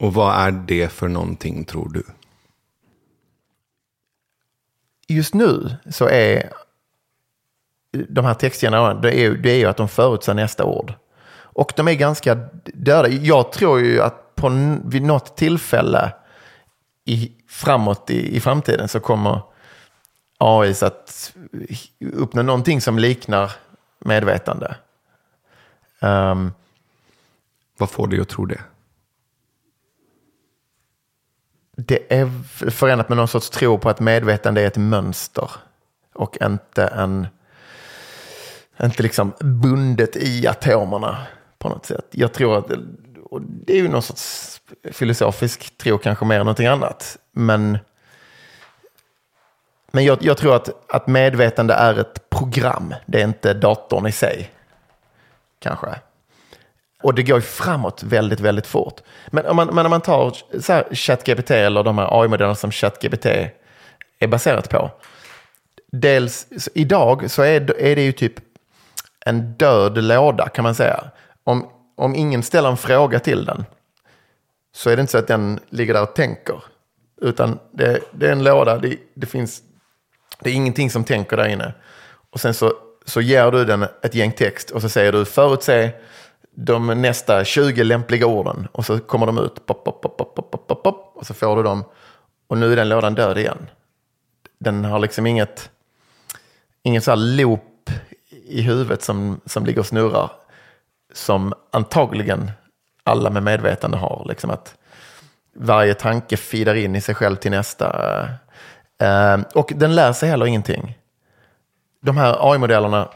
Och 0.00 0.14
vad 0.14 0.34
är 0.34 0.50
det 0.50 0.88
för 0.88 1.08
någonting 1.08 1.64
tror 1.64 1.88
du? 1.88 2.02
Just 5.08 5.34
nu 5.34 5.76
så 5.90 6.08
är 6.08 6.52
de 8.08 8.24
här 8.24 8.34
textgeneratorerna, 8.34 9.00
det 9.00 9.18
är, 9.18 9.30
det 9.30 9.50
är 9.50 9.56
ju 9.56 9.66
att 9.66 9.76
de 9.76 9.88
förutsäger 9.88 10.34
nästa 10.34 10.64
ord. 10.64 10.94
Och 11.52 11.72
de 11.76 11.88
är 11.88 11.94
ganska 11.94 12.34
döda. 12.64 13.08
Jag 13.08 13.52
tror 13.52 13.80
ju 13.80 14.02
att 14.02 14.34
på, 14.34 14.76
vid 14.84 15.02
något 15.02 15.36
tillfälle 15.36 16.12
i, 17.04 17.32
framåt 17.48 18.10
i, 18.10 18.36
i 18.36 18.40
framtiden 18.40 18.88
så 18.88 19.00
kommer 19.00 19.42
AI 20.38 20.74
att 20.82 21.34
uppnå 22.14 22.42
någonting 22.42 22.80
som 22.80 22.98
liknar 22.98 23.52
medvetande. 23.98 24.76
Um, 26.00 26.52
Vad 27.78 27.90
får 27.90 28.06
dig 28.06 28.20
att 28.20 28.28
tro 28.28 28.46
det? 28.46 28.60
Det 31.86 32.12
är 32.12 32.30
förenat 32.70 33.08
med 33.08 33.18
någon 33.18 33.28
sorts 33.28 33.50
tro 33.50 33.78
på 33.78 33.88
att 33.88 34.00
medvetande 34.00 34.62
är 34.62 34.66
ett 34.66 34.76
mönster 34.76 35.50
och 36.14 36.36
inte 36.40 36.86
en 36.86 37.26
inte 38.82 39.02
liksom 39.02 39.32
bundet 39.40 40.16
i 40.16 40.46
atomerna 40.46 41.26
på 41.58 41.68
något 41.68 41.86
sätt. 41.86 42.06
Jag 42.10 42.32
tror 42.32 42.58
att 42.58 42.70
det 43.40 43.72
är 43.72 43.76
ju 43.76 43.88
någon 43.88 44.02
sorts 44.02 44.60
filosofisk 44.92 45.78
tro 45.78 45.98
kanske 45.98 46.24
mer 46.24 46.34
än 46.34 46.46
någonting 46.46 46.66
annat. 46.66 47.18
Men, 47.32 47.78
men 49.90 50.04
jag, 50.04 50.18
jag, 50.20 50.36
tror 50.36 50.56
att, 50.56 50.92
att 50.92 51.06
medvetande 51.06 51.74
är 51.74 51.98
ett 51.98 52.30
program. 52.30 52.94
Det 53.06 53.20
är 53.20 53.24
inte 53.24 53.54
datorn 53.54 54.06
i 54.06 54.12
sig. 54.12 54.50
Kanske. 55.58 56.00
Och 57.02 57.14
det 57.14 57.22
går 57.22 57.38
ju 57.38 57.42
framåt 57.42 58.02
väldigt, 58.02 58.40
väldigt 58.40 58.66
fort. 58.66 59.00
Men 59.28 59.46
om 59.46 59.56
man, 59.56 59.74
men 59.74 59.86
om 59.86 59.90
man 59.90 60.00
tar 60.00 60.36
så 60.60 60.72
här 60.72 60.94
ChatGPT 60.94 61.50
eller 61.50 61.82
de 61.82 61.98
här 61.98 62.22
AI-modellerna 62.22 62.54
som 62.54 62.70
ChatGPT 62.70 63.26
är 64.18 64.26
baserat 64.28 64.70
på. 64.70 64.90
Dels 65.92 66.46
idag 66.74 67.30
så 67.30 67.42
är, 67.42 67.80
är 67.80 67.96
det 67.96 68.02
ju 68.02 68.12
typ 68.12 68.34
en 69.24 69.52
död 69.52 70.04
låda 70.04 70.48
kan 70.48 70.62
man 70.62 70.74
säga. 70.74 71.04
Om, 71.44 71.68
om 71.96 72.14
ingen 72.14 72.42
ställer 72.42 72.68
en 72.68 72.76
fråga 72.76 73.20
till 73.20 73.44
den 73.44 73.64
så 74.72 74.90
är 74.90 74.96
det 74.96 75.00
inte 75.00 75.12
så 75.12 75.18
att 75.18 75.26
den 75.26 75.60
ligger 75.68 75.94
där 75.94 76.02
och 76.02 76.14
tänker. 76.14 76.62
Utan 77.20 77.58
det, 77.72 78.00
det 78.12 78.26
är 78.26 78.32
en 78.32 78.44
låda, 78.44 78.78
det, 78.78 78.96
det, 79.14 79.26
finns, 79.26 79.62
det 80.40 80.50
är 80.50 80.54
ingenting 80.54 80.90
som 80.90 81.04
tänker 81.04 81.36
där 81.36 81.48
inne. 81.48 81.74
Och 82.30 82.40
sen 82.40 82.54
så, 82.54 82.72
så 83.04 83.20
ger 83.20 83.50
du 83.50 83.64
den 83.64 83.86
ett 84.02 84.14
gäng 84.14 84.32
text 84.32 84.70
och 84.70 84.82
så 84.82 84.88
säger 84.88 85.12
du 85.12 85.24
förutse 85.24 85.90
de 86.54 86.86
nästa 86.86 87.44
20 87.44 87.84
lämpliga 87.84 88.26
orden. 88.26 88.68
Och 88.72 88.86
så 88.86 88.98
kommer 88.98 89.26
de 89.26 89.38
ut, 89.38 89.66
pop, 89.66 89.84
pop, 89.84 90.02
pop, 90.02 90.16
pop, 90.16 90.34
pop, 90.34 90.66
pop, 90.66 90.82
pop, 90.82 91.12
och 91.14 91.26
så 91.26 91.34
får 91.34 91.56
du 91.56 91.62
dem. 91.62 91.84
Och 92.46 92.58
nu 92.58 92.72
är 92.72 92.76
den 92.76 92.88
lådan 92.88 93.14
död 93.14 93.38
igen. 93.38 93.70
Den 94.58 94.84
har 94.84 94.98
liksom 94.98 95.26
inget, 95.26 95.70
Ingen 96.82 97.02
så 97.02 97.10
här 97.10 97.16
loop 97.16 97.90
i 98.46 98.62
huvudet 98.62 99.02
som, 99.02 99.40
som 99.46 99.66
ligger 99.66 99.80
och 99.80 99.86
snurrar. 99.86 100.30
Som 101.12 101.54
antagligen 101.70 102.50
alla 103.04 103.30
med 103.30 103.42
medvetande 103.42 103.96
har. 103.96 104.24
Liksom 104.28 104.50
att 104.50 104.74
varje 105.54 105.94
tanke 105.94 106.36
feedar 106.36 106.74
in 106.74 106.96
i 106.96 107.00
sig 107.00 107.14
själv 107.14 107.36
till 107.36 107.50
nästa. 107.50 108.28
Eh, 108.98 109.40
och 109.54 109.72
den 109.76 109.94
lär 109.94 110.12
sig 110.12 110.28
heller 110.28 110.46
ingenting. 110.46 110.98
De 112.00 112.16
här 112.16 112.52
AI-modellerna 112.52 113.08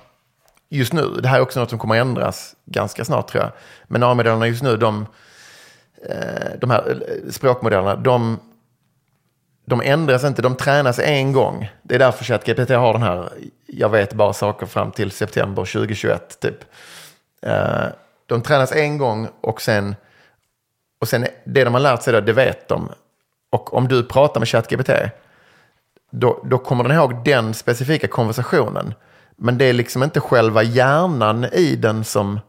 just 0.75 0.93
nu, 0.93 1.09
det 1.23 1.29
här 1.29 1.37
är 1.37 1.43
också 1.43 1.61
något 1.61 1.71
som 1.71 1.79
kommer 1.79 1.95
att 1.95 2.07
ändras 2.07 2.57
ganska 2.65 3.05
snart 3.05 3.29
tror 3.29 3.43
jag. 3.43 3.53
Men 3.87 4.03
A-modellerna 4.03 4.47
just 4.47 4.63
nu, 4.63 4.77
de, 4.77 5.07
eh, 6.09 6.59
de 6.61 6.71
här 6.71 6.91
eh, 6.91 7.31
språkmodellerna, 7.31 7.97
de, 7.97 8.39
de 9.65 9.83
ändras 9.85 10.25
inte, 10.25 10.43
de 10.43 10.57
tränas 10.57 10.99
en 10.99 11.33
gång. 11.33 11.71
Det 11.83 11.95
är 11.95 11.99
därför 11.99 12.35
att 12.35 12.47
GPT 12.47 12.71
har 12.71 12.93
den 12.93 13.03
här, 13.03 13.29
jag 13.67 13.89
vet 13.89 14.15
bara 14.15 14.33
saker 14.33 14.67
fram 14.67 14.91
till 14.91 15.11
september 15.11 15.65
2021 15.65 16.41
typ. 16.41 16.65
Eh, 17.43 17.85
de 18.27 18.43
tränas 18.43 18.73
en 18.73 18.99
gång 18.99 19.29
och 19.41 19.63
sen, 19.63 19.97
och 21.01 21.09
sen 21.09 21.27
det 21.45 21.65
de 21.65 21.75
har 21.75 21.81
lärt 21.81 22.03
sig 22.03 22.13
då, 22.13 22.21
det 22.21 22.33
vet 22.33 22.69
de. 22.69 22.89
Och 23.51 23.75
om 23.75 23.89
du 23.89 24.05
pratar 24.05 24.41
med 24.41 24.49
ChatGPT, 24.49 24.91
då, 26.11 26.45
då 26.45 26.59
kommer 26.59 26.85
den 26.85 26.97
ihåg 26.97 27.25
den 27.25 27.55
specifika 27.55 28.09
konversationen. 28.09 28.95
Men 29.37 29.59
det 29.59 29.65
är 29.65 29.73
liksom 29.73 30.03
inte 30.03 30.21
själva 30.21 30.63
hjärnan 30.63 31.45
i 31.45 31.77
den 31.77 32.05
som, 32.05 32.41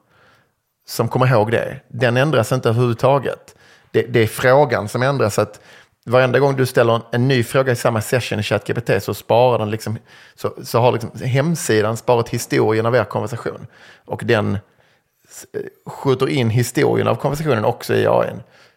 som 0.87 1.07
kommer 1.07 1.27
ihåg 1.27 1.51
det. 1.51 1.79
Den 1.87 2.17
ändras 2.17 2.51
inte 2.51 2.69
överhuvudtaget. 2.69 3.55
Det, 3.91 4.01
det 4.01 4.19
är 4.19 4.27
frågan 4.27 4.87
som 4.89 5.01
ändras. 5.01 5.39
Att 5.39 5.59
varenda 6.05 6.39
gång 6.39 6.55
du 6.55 6.65
ställer 6.65 6.95
en, 6.95 7.01
en 7.11 7.27
ny 7.27 7.43
fråga 7.43 7.71
i 7.71 7.75
samma 7.75 8.01
session 8.01 8.39
i 8.39 8.43
ChatGPT 8.43 9.03
så 9.03 9.13
sparar 9.13 9.59
den 9.59 9.71
liksom, 9.71 9.97
så, 10.35 10.53
så 10.63 10.79
har 10.79 10.91
liksom 10.91 11.11
hemsidan 11.21 11.97
sparat 11.97 12.29
historien 12.29 12.85
av 12.85 12.95
er 12.95 13.03
konversation. 13.03 13.67
Och 14.05 14.21
den 14.25 14.53
eh, 14.55 15.61
skjuter 15.85 16.29
in 16.29 16.49
historien 16.49 17.07
av 17.07 17.15
konversationen 17.15 17.65
också 17.65 17.93
i 17.93 18.07
AI. 18.07 18.29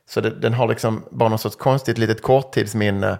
Så 0.09 0.21
det, 0.21 0.31
den 0.31 0.55
har 0.55 0.69
liksom 0.69 1.05
bara 1.11 1.29
någon 1.29 1.39
sorts 1.39 1.57
konstigt 1.57 1.99
litet 1.99 2.23
korttidsminne 2.23 3.19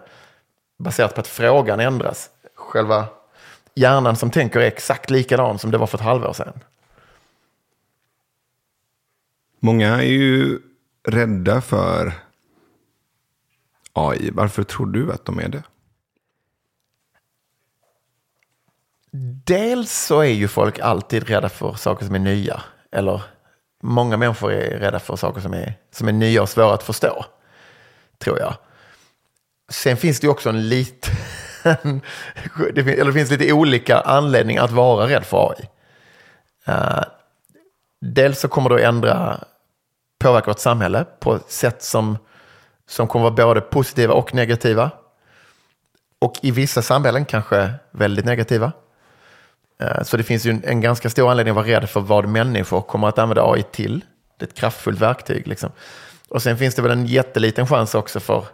baserat 0.79 1.15
på 1.15 1.21
att 1.21 1.27
frågan 1.27 1.79
ändras. 1.79 2.29
Själva 2.55 3.05
hjärnan 3.79 4.15
som 4.15 4.31
tänker 4.31 4.59
är 4.59 4.67
exakt 4.67 5.09
likadan 5.09 5.59
som 5.59 5.71
det 5.71 5.77
var 5.77 5.87
för 5.87 5.97
ett 5.97 6.03
halvår 6.03 6.33
sedan. 6.33 6.59
Många 9.59 9.87
är 9.87 10.01
ju 10.01 10.59
rädda 11.03 11.61
för 11.61 12.13
AI. 13.93 14.31
Varför 14.31 14.63
tror 14.63 14.85
du 14.85 15.11
att 15.13 15.25
de 15.25 15.39
är 15.39 15.47
det? 15.47 15.63
dels 19.45 20.05
så 20.05 20.19
är 20.19 20.33
ju 20.33 20.47
folk 20.47 20.79
alltid 20.79 21.27
rädda 21.27 21.49
för 21.49 21.73
saker 21.73 22.05
som 22.05 22.15
är 22.15 22.19
nya. 22.19 22.63
Eller 22.91 23.23
många 23.81 24.17
människor 24.17 24.51
är 24.51 24.79
rädda 24.79 24.99
för 24.99 25.15
saker 25.15 25.41
som 25.41 25.53
är, 25.53 25.73
som 25.91 26.07
är 26.07 26.11
nya 26.11 26.41
och 26.41 26.49
svåra 26.49 26.73
att 26.73 26.83
förstå. 26.83 27.25
Tror 28.17 28.39
jag. 28.39 28.53
Sen 29.69 29.97
finns 29.97 30.19
det 30.19 30.27
ju 30.27 30.31
också 30.31 30.49
en 30.49 30.69
liten, 30.69 31.15
det 32.73 32.83
finns, 32.83 32.97
eller 32.97 33.05
det 33.05 33.13
finns 33.13 33.31
lite 33.31 33.53
olika 33.53 33.99
anledningar 33.99 34.63
att 34.63 34.71
vara 34.71 35.07
rädd 35.07 35.25
för 35.25 35.51
AI. 35.51 35.69
Uh, 36.69 36.75
eh, 36.75 37.03
dels 38.01 38.39
så 38.39 38.47
kommer 38.47 38.69
det 38.69 38.75
att 38.75 38.81
ändra, 38.81 39.43
påverka 40.19 40.47
vårt 40.47 40.59
samhälle 40.59 41.05
på 41.19 41.39
sätt 41.47 41.83
som, 41.83 42.17
som 42.87 43.07
kommer 43.07 43.23
vara 43.23 43.33
både 43.33 43.61
positiva 43.61 44.13
och 44.13 44.33
negativa. 44.33 44.91
Och 46.21 46.33
i 46.41 46.51
vissa 46.51 46.81
samhällen 46.81 47.25
kanske 47.25 47.73
väldigt 47.91 48.25
negativa. 48.25 48.71
Uh, 49.83 50.03
så 50.03 50.17
det 50.17 50.23
finns 50.23 50.45
ju 50.45 50.51
en, 50.51 50.63
en, 50.63 50.81
ganska 50.81 51.09
stor 51.09 51.31
anledning 51.31 51.51
att 51.51 51.55
vara 51.55 51.67
rädd 51.67 51.89
för 51.89 52.01
vad 52.01 52.27
människor 52.27 52.81
kommer 52.81 53.07
att 53.07 53.19
använda 53.19 53.51
AI 53.51 53.63
till. 53.63 54.05
Det 54.37 54.45
är 54.45 54.47
ett 54.47 54.55
kraftfullt 54.55 54.99
verktyg. 54.99 55.47
Liksom. 55.47 55.71
Och 56.29 56.41
sen 56.41 56.57
finns 56.57 56.75
det 56.75 56.81
väl 56.81 56.91
en 56.91 57.05
jätteliten 57.05 57.67
chans 57.67 57.95
också 57.95 58.19
för 58.19 58.45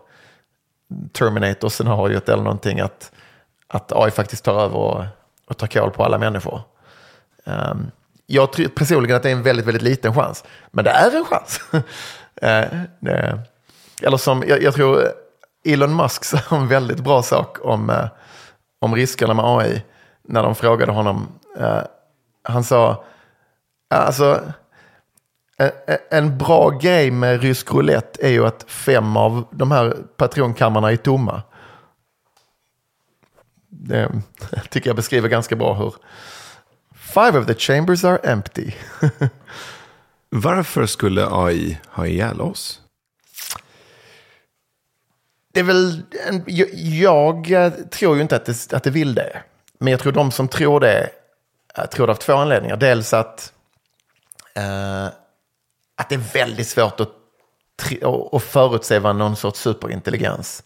Terminator-scenariot 1.14 2.30
eller 2.30 2.44
någonting 2.44 2.80
att, 2.80 3.12
att 3.68 3.92
AI 3.92 4.12
faktiskt 4.12 4.44
tar 4.44 4.62
över 4.62 4.78
och, 4.78 5.04
och 5.48 5.58
tar 5.58 5.68
koll 5.68 5.92
på 5.92 6.04
alla 6.04 6.18
människor. 6.18 6.62
Um, 7.44 7.92
jag 8.26 8.54
tror 8.54 8.68
personligen 8.68 9.16
att 9.16 9.24
det 9.24 9.30
är 9.30 9.36
en 9.36 9.44
väldigt, 9.44 9.66
väldigt 9.66 9.84
liten 9.84 10.14
chans. 10.14 10.44
Men 10.72 10.86
det 10.86 10.92
är 10.92 11.16
en 11.16 11.26
chans. 11.26 11.60
uh, 11.74 11.84
eller 14.02 14.18
som, 14.18 14.44
jag, 14.48 14.64
jag, 14.64 14.74
tror 14.74 15.04
Elon 15.66 15.96
Musk 15.96 16.24
sa 16.24 16.56
en 16.56 16.68
väldigt 16.68 17.00
bra 17.00 17.24
sak 17.24 17.58
om, 17.62 17.90
uh, 17.90 18.08
om 18.80 18.96
riskerna 18.96 19.34
med 19.34 19.46
AI. 19.46 19.84
När 20.28 20.44
de 20.44 20.56
frågade 20.56 20.92
honom. 20.92 21.28
Uh, 21.60 21.82
han 22.44 22.64
sa, 22.64 23.04
alltså 23.90 24.42
en 26.10 26.38
bra 26.38 26.70
grej 26.70 27.12
med 27.12 27.42
rysk 27.42 27.72
roulette 27.74 28.28
är 28.28 28.30
ju 28.30 28.46
att 28.46 28.66
fem 28.68 29.18
av 29.18 29.48
de 29.52 29.72
här 29.72 29.98
patronkammarna 30.18 30.92
är 30.92 30.96
tomma. 30.96 31.42
Det 33.70 34.12
tycker 34.70 34.90
jag 34.90 34.96
beskriver 34.96 35.30
ganska 35.30 35.56
bra 35.56 35.74
hur 35.74 35.94
five 36.96 37.40
of 37.40 37.46
the 37.46 37.56
chambers 37.56 38.04
are 38.04 38.18
empty. 38.18 38.72
Varför 40.30 40.86
skulle 40.86 41.28
AI 41.32 41.80
ha 41.90 42.08
ihjäl 42.08 42.42
oss? 42.42 42.82
Det 45.54 45.60
är 45.60 45.64
väl, 45.64 46.02
en, 46.28 46.44
jag, 46.48 47.48
jag, 47.48 47.92
tror 47.92 48.16
ju 48.16 48.22
inte 48.22 48.36
att 48.36 48.46
det, 48.46 48.74
att 48.74 48.84
det 48.84 48.90
vill 48.90 49.16
det. 49.16 49.44
Men 49.80 49.92
jag 49.92 50.00
tror 50.00 50.12
de 50.12 50.32
som 50.32 50.48
tror 50.48 50.80
det, 50.80 51.10
jag 51.76 51.92
tror 51.92 52.08
det 52.08 52.14
av 52.14 52.18
två 52.18 52.34
anledningar. 52.34 52.78
Dels 52.78 53.14
att 53.14 53.54
eh, 54.56 55.08
att 56.06 56.10
det 56.10 56.16
är 56.16 56.34
väldigt 56.34 56.68
svårt 56.68 57.00
att, 57.00 57.12
att 58.32 58.44
förutse 58.44 59.00
vad 59.00 59.16
någon 59.16 59.36
sorts 59.36 59.60
superintelligens 59.60 60.64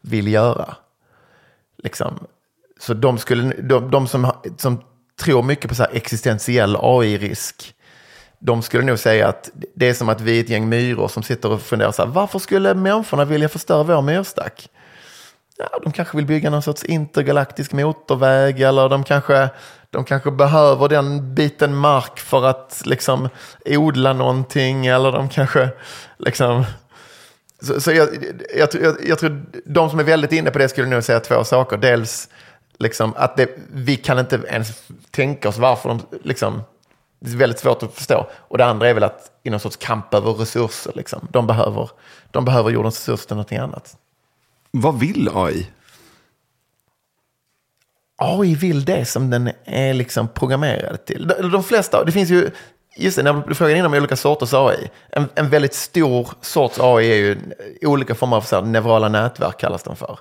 vill 0.00 0.28
göra. 0.28 0.76
Liksom. 1.78 2.26
Så 2.80 2.94
de, 2.94 3.18
skulle, 3.18 3.54
de, 3.62 3.90
de 3.90 4.08
som, 4.08 4.32
som 4.56 4.82
tror 5.20 5.42
mycket 5.42 5.68
på 5.68 5.74
så 5.74 5.84
existentiell 5.84 6.76
AI-risk, 6.80 7.74
de 8.38 8.62
skulle 8.62 8.84
nog 8.84 8.98
säga 8.98 9.28
att 9.28 9.50
det 9.74 9.88
är 9.88 9.94
som 9.94 10.08
att 10.08 10.20
vi 10.20 10.38
är 10.38 10.44
ett 10.44 10.48
gäng 10.48 10.68
myror 10.68 11.08
som 11.08 11.22
sitter 11.22 11.50
och 11.50 11.62
funderar 11.62 11.92
så 11.92 12.02
här, 12.02 12.10
varför 12.10 12.38
skulle 12.38 12.74
människorna 12.74 13.24
vilja 13.24 13.48
förstöra 13.48 13.82
vår 13.82 14.02
myrstack? 14.02 14.68
Ja, 15.70 15.78
de 15.82 15.92
kanske 15.92 16.16
vill 16.16 16.26
bygga 16.26 16.50
någon 16.50 16.62
sorts 16.62 16.84
intergalaktisk 16.84 17.72
motorväg 17.72 18.60
eller 18.60 18.88
de 18.88 19.04
kanske 19.04 19.50
de 19.92 20.04
kanske 20.04 20.30
behöver 20.30 20.88
den 20.88 21.34
biten 21.34 21.76
mark 21.76 22.18
för 22.20 22.44
att 22.46 22.82
liksom 22.84 23.28
odla 23.64 24.12
någonting 24.12 24.86
eller 24.86 25.12
de 25.12 25.28
kanske 25.28 25.68
liksom... 26.18 26.64
Så, 27.62 27.80
så 27.80 27.92
jag, 27.92 28.08
jag, 28.56 28.68
jag, 28.82 28.96
jag, 29.04 29.18
tror 29.18 29.44
de 29.64 29.90
som 29.90 29.98
är 29.98 30.04
väldigt 30.04 30.32
inne 30.32 30.50
på 30.50 30.58
det 30.58 30.68
skulle 30.68 30.88
nog 30.88 31.04
säga 31.04 31.20
två 31.20 31.44
saker. 31.44 31.76
Dels 31.76 32.28
liksom 32.78 33.12
att 33.16 33.36
det, 33.36 33.48
vi 33.72 33.96
kan 33.96 34.18
inte 34.18 34.40
ens 34.48 34.82
tänka 35.10 35.48
oss 35.48 35.58
varför 35.58 35.88
de 35.88 36.00
liksom... 36.22 36.62
Det 37.20 37.30
är 37.30 37.36
väldigt 37.36 37.58
svårt 37.58 37.82
att 37.82 37.94
förstå. 37.94 38.26
Och 38.34 38.58
det 38.58 38.64
andra 38.64 38.88
är 38.88 38.94
väl 38.94 39.02
att 39.02 39.30
i 39.42 39.50
någon 39.50 39.60
sorts 39.60 39.76
kamp 39.76 40.14
över 40.14 40.32
resurser. 40.32 40.92
Liksom. 40.94 41.28
De, 41.30 41.46
behöver, 41.46 41.90
de 42.30 42.44
behöver 42.44 42.70
jordens 42.70 43.08
resurser 43.08 43.26
till 43.26 43.36
någonting 43.36 43.58
annat. 43.58 43.96
Vad 44.72 44.98
vill 44.98 45.30
AI? 45.34 45.70
AI 48.16 48.54
vill 48.54 48.84
det 48.84 49.04
som 49.04 49.30
den 49.30 49.50
är 49.64 49.94
liksom 49.94 50.28
programmerad 50.28 51.04
till. 51.04 51.26
De, 51.26 51.50
de 51.50 51.64
flesta, 51.64 52.04
det 52.04 52.12
finns 52.12 52.30
ju, 52.30 52.50
just 52.96 53.16
det, 53.16 53.22
när 53.22 53.42
du 53.48 53.54
frågade 53.54 53.78
innan 53.78 53.92
om 53.92 53.98
olika 53.98 54.16
sorters 54.16 54.54
AI. 54.54 54.90
En, 55.10 55.28
en 55.34 55.50
väldigt 55.50 55.74
stor 55.74 56.28
sorts 56.40 56.80
AI 56.80 57.12
är 57.12 57.16
ju 57.16 57.38
olika 57.82 58.14
former 58.14 58.36
av 58.36 58.40
så 58.40 58.56
här, 58.56 58.62
neurala 58.62 59.08
nätverk 59.08 59.58
kallas 59.60 59.82
de 59.82 59.96
för. 59.96 60.18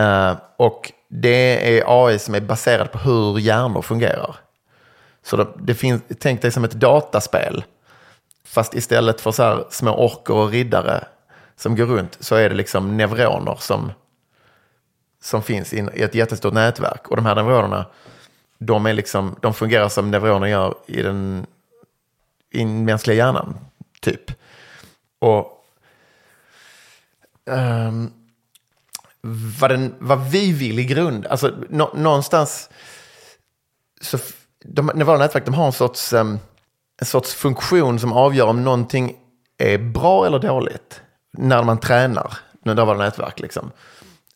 Uh, 0.00 0.36
och 0.56 0.92
det 1.08 1.78
är 1.78 1.84
AI 1.86 2.18
som 2.18 2.34
är 2.34 2.40
baserad 2.40 2.92
på 2.92 2.98
hur 2.98 3.38
hjärnor 3.38 3.82
fungerar. 3.82 4.36
Så 5.24 5.36
det, 5.36 5.46
det 5.58 5.74
finns, 5.74 6.02
tänk 6.20 6.42
dig 6.42 6.50
som 6.50 6.64
ett 6.64 6.72
dataspel. 6.72 7.64
Fast 8.44 8.74
istället 8.74 9.20
för 9.20 9.32
så 9.32 9.42
här 9.42 9.64
små 9.70 9.90
orker 9.90 10.34
och 10.34 10.50
riddare 10.50 11.04
som 11.56 11.76
går 11.76 11.86
runt 11.86 12.16
så 12.20 12.34
är 12.34 12.48
det 12.48 12.54
liksom 12.54 12.96
neuroner 12.96 13.56
som 13.60 13.92
som 15.26 15.42
finns 15.42 15.72
i 15.72 15.88
ett 15.94 16.14
jättestort 16.14 16.54
nätverk. 16.54 17.08
Och 17.08 17.16
de 17.16 17.26
här 17.26 17.34
neuronerna, 17.34 17.86
de, 18.58 18.86
är 18.86 18.92
liksom, 18.92 19.36
de 19.40 19.54
fungerar 19.54 19.88
som 19.88 20.10
neuroner 20.10 20.46
gör 20.46 20.74
i 20.86 21.02
den, 21.02 21.46
i 22.50 22.58
den 22.58 22.84
mänskliga 22.84 23.16
hjärnan, 23.16 23.56
typ. 24.00 24.32
Och 25.18 25.64
um, 27.44 28.12
vad, 29.60 29.70
den, 29.70 29.94
vad 29.98 30.30
vi 30.30 30.52
vill 30.52 30.78
i 30.78 30.84
grund, 30.84 31.26
alltså 31.26 31.54
nå, 31.68 31.92
någonstans, 31.94 32.70
så 34.00 34.18
de 34.64 34.86
neurala 34.94 35.18
nätverk, 35.18 35.44
de 35.44 35.54
har 35.54 35.66
en 35.66 35.72
sorts, 35.72 36.12
um, 36.12 36.38
en 37.00 37.06
sorts 37.06 37.34
funktion 37.34 37.98
som 37.98 38.12
avgör 38.12 38.46
om 38.46 38.64
någonting 38.64 39.16
är 39.58 39.78
bra 39.78 40.26
eller 40.26 40.38
dåligt 40.38 41.02
när 41.38 41.62
man 41.62 41.78
tränar 41.78 42.38
neurala 42.62 43.04
nätverk. 43.04 43.40
Liksom. 43.40 43.70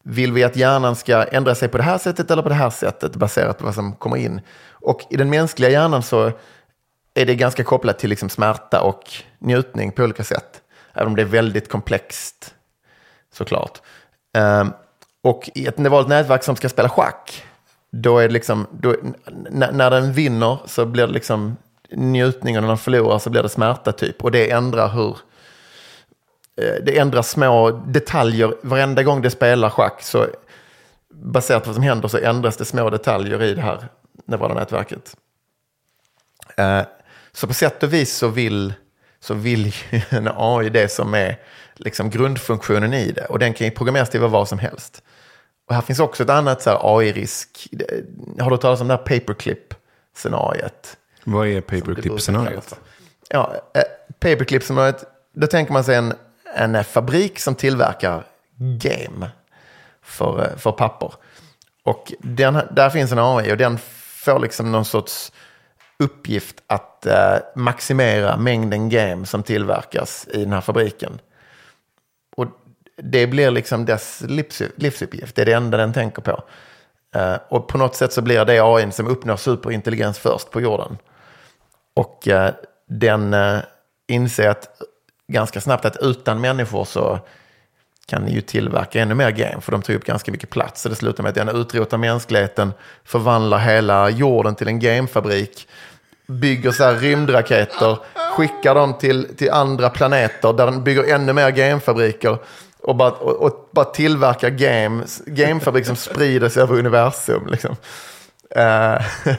Vill 0.03 0.33
vi 0.33 0.45
att 0.45 0.57
hjärnan 0.57 0.97
ska 0.97 1.25
ändra 1.25 1.55
sig 1.55 1.69
på 1.69 1.77
det 1.77 1.83
här 1.83 1.99
sättet 1.99 2.31
eller 2.31 2.43
på 2.43 2.49
det 2.49 2.55
här 2.55 2.71
sättet 2.71 3.17
baserat 3.17 3.59
på 3.59 3.65
vad 3.65 3.75
som 3.75 3.93
kommer 3.93 4.17
in? 4.17 4.41
Och 4.71 5.01
i 5.11 5.17
den 5.17 5.31
mänskliga 5.31 5.71
hjärnan 5.71 6.03
så 6.03 6.33
är 7.15 7.27
det 7.27 7.35
ganska 7.35 7.65
kopplat 7.65 7.99
till 7.99 8.11
liksom 8.11 8.29
smärta 8.29 8.83
och 8.83 9.03
njutning 9.39 9.93
på 9.93 10.03
olika 10.03 10.25
sätt. 10.25 10.63
Även 10.95 11.09
om 11.09 11.17
det 11.17 11.23
är 11.23 11.27
väldigt 11.27 11.69
komplext 11.69 12.55
såklart. 13.33 13.81
Um, 14.39 14.73
och 15.23 15.51
i 15.55 15.67
ett 15.67 15.79
neuralt 15.79 16.09
nätverk 16.09 16.45
som 16.45 16.57
ska 16.57 16.69
spela 16.69 16.89
schack, 16.89 17.45
då 17.91 18.19
är 18.19 18.29
det 18.29 18.33
liksom, 18.33 18.67
då, 18.71 18.97
när 19.51 19.91
den 19.91 20.13
vinner 20.13 20.59
så 20.67 20.87
blir 20.87 21.07
det 21.07 21.13
liksom 21.13 21.57
njutning 21.91 22.57
och 22.57 22.63
när 22.63 22.69
den 22.69 22.79
förlorar 22.79 23.19
så 23.19 23.31
blir 23.31 23.43
det 23.43 23.49
smärta 23.49 23.93
typ. 23.93 24.25
Och 24.25 24.31
det 24.31 24.51
ändrar 24.51 24.89
hur 24.89 25.17
det 26.83 26.99
ändras 26.99 27.31
små 27.31 27.71
detaljer. 27.71 28.55
Varenda 28.63 29.03
gång 29.03 29.23
det 29.23 29.31
spelar 29.31 29.71
schack 29.71 30.03
så 30.03 30.27
baserat 31.15 31.63
på 31.63 31.69
vad 31.69 31.75
som 31.75 31.85
händer 31.85 32.09
så 32.09 32.19
ändras 32.19 32.57
det 32.57 32.65
små 32.65 32.91
detaljer 32.91 33.43
i 33.43 33.55
det 33.55 33.63
här 33.63 33.89
neurala 34.25 34.55
nätverket. 34.55 35.17
Eh, 36.57 36.83
så 37.33 37.47
på 37.47 37.55
sätt 37.55 37.83
och 37.83 37.93
vis 37.93 38.17
så 38.17 38.29
vill, 38.29 38.75
så 39.21 39.35
vill 39.35 39.75
en 40.09 40.29
AI 40.37 40.71
det 40.71 40.89
som 40.89 41.15
är 41.15 41.39
liksom 41.75 42.11
grundfunktionen 42.11 42.95
i 42.95 43.13
det. 43.13 43.25
Och 43.25 43.39
den 43.39 43.55
kan 43.55 43.67
ju 43.67 43.71
programmeras 43.71 44.11
till 44.11 44.21
vad 44.21 44.49
som 44.49 44.59
helst. 44.59 45.03
Och 45.69 45.75
här 45.75 45.83
finns 45.83 46.01
också 46.01 46.23
ett 46.23 46.31
annat 46.31 46.67
AI-risk. 46.67 47.69
Har 48.39 48.51
du 48.51 48.51
hört 48.51 48.61
talas 48.61 48.81
om 48.81 48.89
det 48.89 48.95
här 48.95 49.05
paperclip-scenariet? 49.05 50.97
Vad 51.25 51.49
är 51.49 51.61
paperclip-scenariet? 51.61 52.75
Ja, 53.29 53.55
eh, 53.75 53.83
paperclip-scenariet, 54.21 55.05
då 55.33 55.47
tänker 55.47 55.73
man 55.73 55.85
sig 55.85 55.97
en 55.97 56.15
en 56.55 56.85
fabrik 56.85 57.39
som 57.39 57.55
tillverkar 57.55 58.25
game 58.59 59.31
för, 60.03 60.41
eh, 60.41 60.57
för 60.57 60.73
papper. 60.73 61.13
Och 61.85 62.13
den, 62.19 62.61
där 62.71 62.91
finns 62.91 63.13
en 63.13 63.19
AI 63.19 63.53
och 63.53 63.57
den 63.57 63.79
får 64.25 64.39
liksom 64.39 64.73
någon 64.73 64.85
sorts 64.85 65.33
uppgift 65.99 66.63
att 66.67 67.07
eh, 67.07 67.37
maximera 67.55 68.37
mängden 68.37 68.89
game 68.89 69.27
som 69.27 69.43
tillverkas 69.43 70.29
i 70.33 70.45
den 70.45 70.53
här 70.53 70.61
fabriken. 70.61 71.21
Och 72.37 72.47
det 72.97 73.27
blir 73.27 73.51
liksom 73.51 73.85
dess 73.85 74.23
livs, 74.29 74.63
livsuppgift, 74.77 75.37
det 75.37 75.43
är 75.43 75.47
det 75.47 75.53
enda 75.53 75.79
den 75.79 75.93
tänker 75.93 76.23
på. 76.23 76.43
Eh, 77.15 77.37
och 77.49 77.69
på 77.69 77.79
något 77.79 77.95
sätt 77.95 78.13
så 78.13 78.23
blir 78.23 78.45
det 78.45 78.61
AI 78.61 78.93
som 78.93 79.07
uppnår 79.07 79.37
superintelligens 79.37 80.19
först 80.19 80.51
på 80.51 80.61
jorden. 80.61 80.99
Och 81.97 82.29
eh, 82.29 82.55
den 82.89 83.35
eh, 83.35 83.59
inser 84.09 84.49
att 84.49 84.69
ganska 85.31 85.61
snabbt 85.61 85.85
att 85.85 85.97
utan 85.97 86.41
människor 86.41 86.85
så 86.85 87.19
kan 88.07 88.23
ni 88.23 88.33
ju 88.33 88.41
tillverka 88.41 89.03
ännu 89.03 89.15
mer 89.15 89.31
game, 89.31 89.61
för 89.61 89.73
de 89.73 89.83
tar 89.83 89.95
upp 89.95 90.05
ganska 90.05 90.33
mycket 90.33 90.51
plats. 90.51 90.83
Så 90.83 90.89
det 90.89 90.95
slutar 90.95 91.23
med 91.23 91.31
att 91.31 91.35
den 91.35 91.49
utrotar 91.49 91.99
mänskligheten, 91.99 92.73
förvandlar 93.05 93.59
hela 93.59 94.11
jorden 94.11 94.55
till 94.55 94.69
en 94.69 94.79
gamefabrik, 94.79 95.69
bygger 96.27 96.71
så 96.71 96.85
här 96.85 96.95
rymdraketer, 96.95 97.99
skickar 98.37 98.75
dem 98.75 98.99
till, 98.99 99.37
till 99.37 99.51
andra 99.51 99.91
planeter 99.91 100.53
där 100.53 100.67
den 100.67 100.85
bygger 100.85 101.15
ännu 101.15 101.33
mer 101.33 101.51
gamefabriker 101.51 102.39
och 102.83 102.97
bara, 102.97 103.11
och, 103.11 103.37
och 103.37 103.69
bara 103.73 103.85
tillverkar 103.85 104.51
games, 104.51 105.23
gamefabrik 105.27 105.87
som 105.87 105.97
sprider 105.97 106.49
sig 106.49 106.63
över 106.63 106.79
universum. 106.79 107.47
Liksom. 107.47 107.71
Uh, 108.57 109.03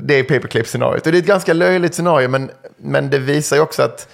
det 0.00 0.14
är 0.14 0.22
paperclip-scenariot. 0.22 1.06
Och 1.06 1.12
det 1.12 1.18
är 1.18 1.22
ett 1.22 1.26
ganska 1.26 1.52
löjligt 1.52 1.94
scenario, 1.94 2.28
men, 2.28 2.50
men 2.76 3.10
det 3.10 3.18
visar 3.18 3.56
ju 3.56 3.62
också 3.62 3.82
att 3.82 4.08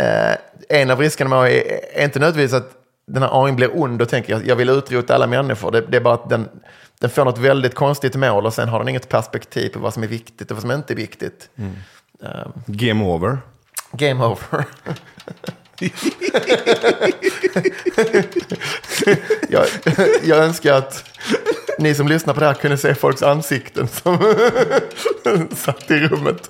uh, 0.00 0.36
en 0.68 0.90
av 0.90 1.00
riskerna 1.00 1.30
med 1.30 1.38
AI 1.38 1.58
är, 1.58 2.00
är 2.00 2.04
inte 2.04 2.18
nödvändigtvis 2.18 2.60
att 2.60 2.72
den 3.06 3.22
här 3.22 3.44
AI 3.44 3.52
blir 3.52 3.82
ond 3.82 4.02
och 4.02 4.08
tänker 4.08 4.34
att 4.34 4.46
jag 4.46 4.56
vill 4.56 4.68
utrota 4.68 5.14
alla 5.14 5.26
människor. 5.26 5.70
Det, 5.70 5.80
det, 5.80 5.96
är 5.96 6.00
bara 6.00 6.14
att 6.14 6.28
den, 6.28 6.48
den 7.00 7.10
får 7.10 7.24
något 7.24 7.38
väldigt 7.38 7.74
konstigt 7.74 8.14
mål 8.14 8.46
och 8.46 8.54
sen 8.54 8.68
har 8.68 8.78
den 8.78 8.88
inget 8.88 9.08
perspektiv 9.08 9.68
på 9.68 9.78
vad 9.78 9.94
som 9.94 10.02
är 10.02 10.06
viktigt 10.06 10.50
och 10.50 10.56
vad 10.56 10.62
som 10.62 10.70
inte 10.70 10.92
är 10.92 10.96
viktigt. 10.96 11.48
Mm. 11.56 11.76
Um, 12.20 12.52
game 12.66 13.04
over. 13.04 13.38
Game 13.92 14.24
over. 14.24 14.64
jag, 19.48 19.66
jag 20.22 20.38
önskar 20.38 20.74
att 20.74 21.04
ni 21.78 21.94
som 21.94 22.08
lyssnar 22.08 22.34
på 22.34 22.40
det 22.40 22.46
här 22.46 22.54
kunde 22.54 22.76
se 22.76 22.94
folks 22.94 23.22
ansikten 23.22 23.88
som 23.88 24.18
satt 25.56 25.90
i 25.90 25.94
rummet. 25.94 26.48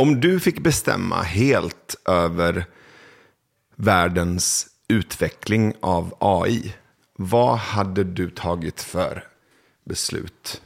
Om 0.00 0.20
du 0.20 0.40
fick 0.40 0.60
bestämma 0.60 1.22
helt 1.22 1.96
över 2.08 2.66
världens 3.76 4.66
utveckling 4.88 5.74
av 5.80 6.14
AI, 6.20 6.74
vad 7.16 7.58
hade 7.58 8.04
du 8.04 8.30
tagit 8.30 8.82
för 8.82 9.24
beslut 9.84 10.62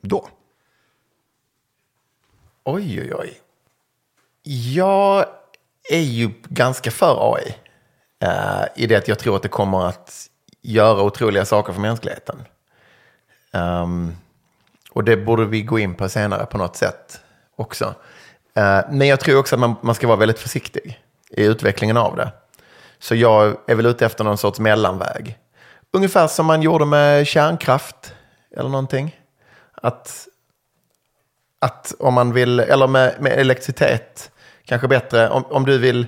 då? 0.00 0.28
Oj, 2.64 3.00
oj, 3.00 3.14
oj. 3.14 3.40
Jag 4.74 5.26
är 5.90 6.00
ju 6.00 6.30
ganska 6.48 6.90
för 6.90 7.34
AI. 7.34 7.54
Uh, 8.24 8.62
eh, 8.62 8.64
I 8.76 8.86
det 8.86 8.96
att 8.96 9.08
jag 9.08 9.18
tror 9.18 9.36
att 9.36 9.42
det 9.42 9.48
kommer 9.48 9.86
att 9.86 10.30
göra 10.62 11.02
otroliga 11.02 11.44
saker 11.44 11.72
för 11.72 11.80
mänskligheten. 11.80 12.44
Um, 13.52 14.16
och 14.90 15.04
det 15.04 15.16
borde 15.16 15.44
vi 15.44 15.62
gå 15.62 15.78
in 15.78 15.94
på 15.94 16.08
senare 16.08 16.46
på 16.46 16.58
något 16.58 16.76
sätt 16.76 17.20
också. 17.56 17.94
Eh, 18.54 18.80
men 18.90 19.08
jag 19.08 19.20
tror 19.20 19.38
också 19.38 19.56
att 19.56 19.60
man, 19.60 19.74
man 19.82 19.94
ska 19.94 20.06
vara 20.06 20.16
väldigt 20.16 20.38
försiktig 20.38 21.00
i 21.30 21.44
utvecklingen 21.44 21.96
av 21.96 22.16
det. 22.16 22.32
Så 22.98 23.14
jag 23.14 23.56
är 23.66 23.74
väl 23.74 23.86
ute 23.86 24.06
efter 24.06 24.24
någon 24.24 24.38
sorts 24.38 24.60
mellanväg. 24.60 25.38
Ungefär 25.92 26.26
som 26.26 26.46
man 26.46 26.62
gjorde 26.62 26.86
med 26.86 27.26
kärnkraft 27.26 28.14
eller 28.56 28.68
någonting. 28.68 29.20
Att, 29.74 30.28
att 31.58 31.94
om 31.98 32.14
man 32.14 32.32
vill, 32.32 32.60
eller 32.60 32.86
med, 32.86 33.16
med 33.20 33.32
elektricitet, 33.32 34.30
kanske 34.64 34.88
bättre, 34.88 35.28
om, 35.28 35.44
om, 35.44 35.66
du 35.66 35.78
vill, 35.78 36.06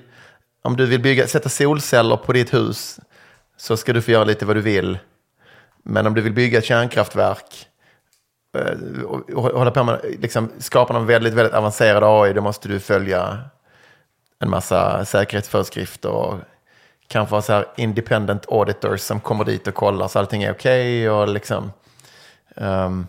om 0.63 0.77
du 0.77 0.87
vill 0.87 1.01
bygga, 1.01 1.27
sätta 1.27 1.49
solceller 1.49 2.17
på 2.17 2.33
ditt 2.33 2.55
hus 2.55 3.01
så 3.57 3.77
ska 3.77 3.93
du 3.93 4.03
få 4.03 4.11
göra 4.11 4.25
lite 4.25 4.47
vad 4.47 4.57
du 4.57 4.61
vill. 4.61 4.99
Men 5.83 6.07
om 6.07 6.15
du 6.15 6.21
vill 6.21 6.33
bygga 6.33 6.59
ett 6.59 6.65
kärnkraftverk 6.65 7.68
Eh, 8.53 9.03
och 9.03 9.45
hålla 9.45 9.71
på 9.71 9.85
med, 9.85 10.01
liksom, 10.19 10.51
skapa 10.59 10.93
någon 10.93 11.07
väldigt, 11.07 11.35
väldigt 11.35 11.55
avancerad 11.55 12.05
AI, 12.05 12.33
då 12.33 12.41
måste 12.41 12.69
du 12.69 12.81
följa 12.81 13.39
en 14.39 14.51
massa 14.51 15.05
säkerhetsföreskrifter 15.05 16.11
och 16.11 16.39
kanske 17.09 17.35
ha 17.35 17.43
så 17.43 17.53
här 17.53 17.67
independent 17.77 18.47
auditors 18.49 19.01
som 19.01 19.21
kommer 19.21 19.45
dit 19.45 19.67
och 19.67 19.75
kollar 19.75 20.09
så 20.09 20.19
allting 20.19 20.43
är 20.43 20.53
okej. 20.53 21.11
Okay 21.11 21.35
liksom, 21.35 21.73
um, 22.55 23.07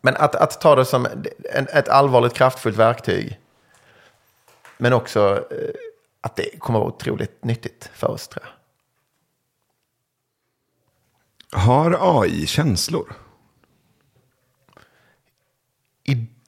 men 0.00 0.16
att, 0.16 0.34
att 0.34 0.60
ta 0.60 0.74
det 0.74 0.84
som 0.84 1.06
en, 1.54 1.66
ett 1.72 1.88
allvarligt 1.88 2.34
kraftfullt 2.34 2.76
verktyg. 2.76 3.40
Men 4.78 4.92
också 4.92 5.44
eh, 5.50 5.74
att 6.20 6.36
det 6.36 6.58
kommer 6.58 6.78
vara 6.78 6.88
otroligt 6.88 7.44
nyttigt 7.44 7.90
för 7.92 8.10
oss 8.10 8.28
tror 8.28 8.44
jag. 8.44 8.52
Har 11.60 12.20
AI 12.22 12.46
känslor? 12.46 13.25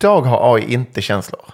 Idag 0.00 0.22
har 0.22 0.54
AI 0.54 0.72
inte 0.72 1.02
känslor. 1.02 1.44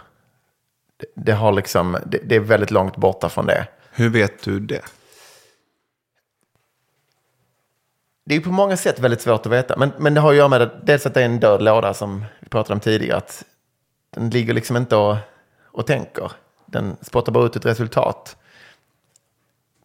Det, 0.97 1.07
det 1.15 1.33
har 1.33 1.53
liksom, 1.53 1.99
det, 2.07 2.19
det, 2.19 2.37
är 2.37 2.41
väldigt 2.41 2.71
långt 2.71 2.97
borta 2.97 3.29
från 3.29 3.47
det. 3.47 3.67
Hur 3.91 4.09
vet 4.09 4.43
du 4.43 4.61
det? 4.61 4.85
Det 8.25 8.35
är 8.35 8.41
på 8.41 8.53
många 8.53 8.77
sätt 8.77 8.99
väldigt 8.99 9.21
svårt 9.21 9.47
att 9.47 9.53
veta. 9.53 9.77
Men, 9.77 9.93
men 9.99 10.15
det 10.15 10.21
har 10.21 10.31
att 10.31 10.37
göra 10.37 10.49
med 10.49 10.61
det, 10.61 10.71
dels 10.83 11.07
att 11.07 11.15
det 11.15 11.21
är 11.21 11.25
en 11.25 11.41
död 11.41 11.63
låda 11.63 11.95
som 11.95 12.25
vi 12.41 12.49
pratade 12.49 12.75
om 12.75 12.81
tidigare. 12.81 13.17
Att 13.17 13.45
den 14.11 14.31
ligger 14.31 14.55
liksom 14.55 14.77
inte 14.77 14.97
och, 14.97 15.17
och 15.65 15.87
tänker. 15.87 16.33
Den 16.67 16.97
spottar 17.01 17.33
bara 17.33 17.47
ut 17.47 17.57
ett 17.57 17.67
resultat. 17.67 18.37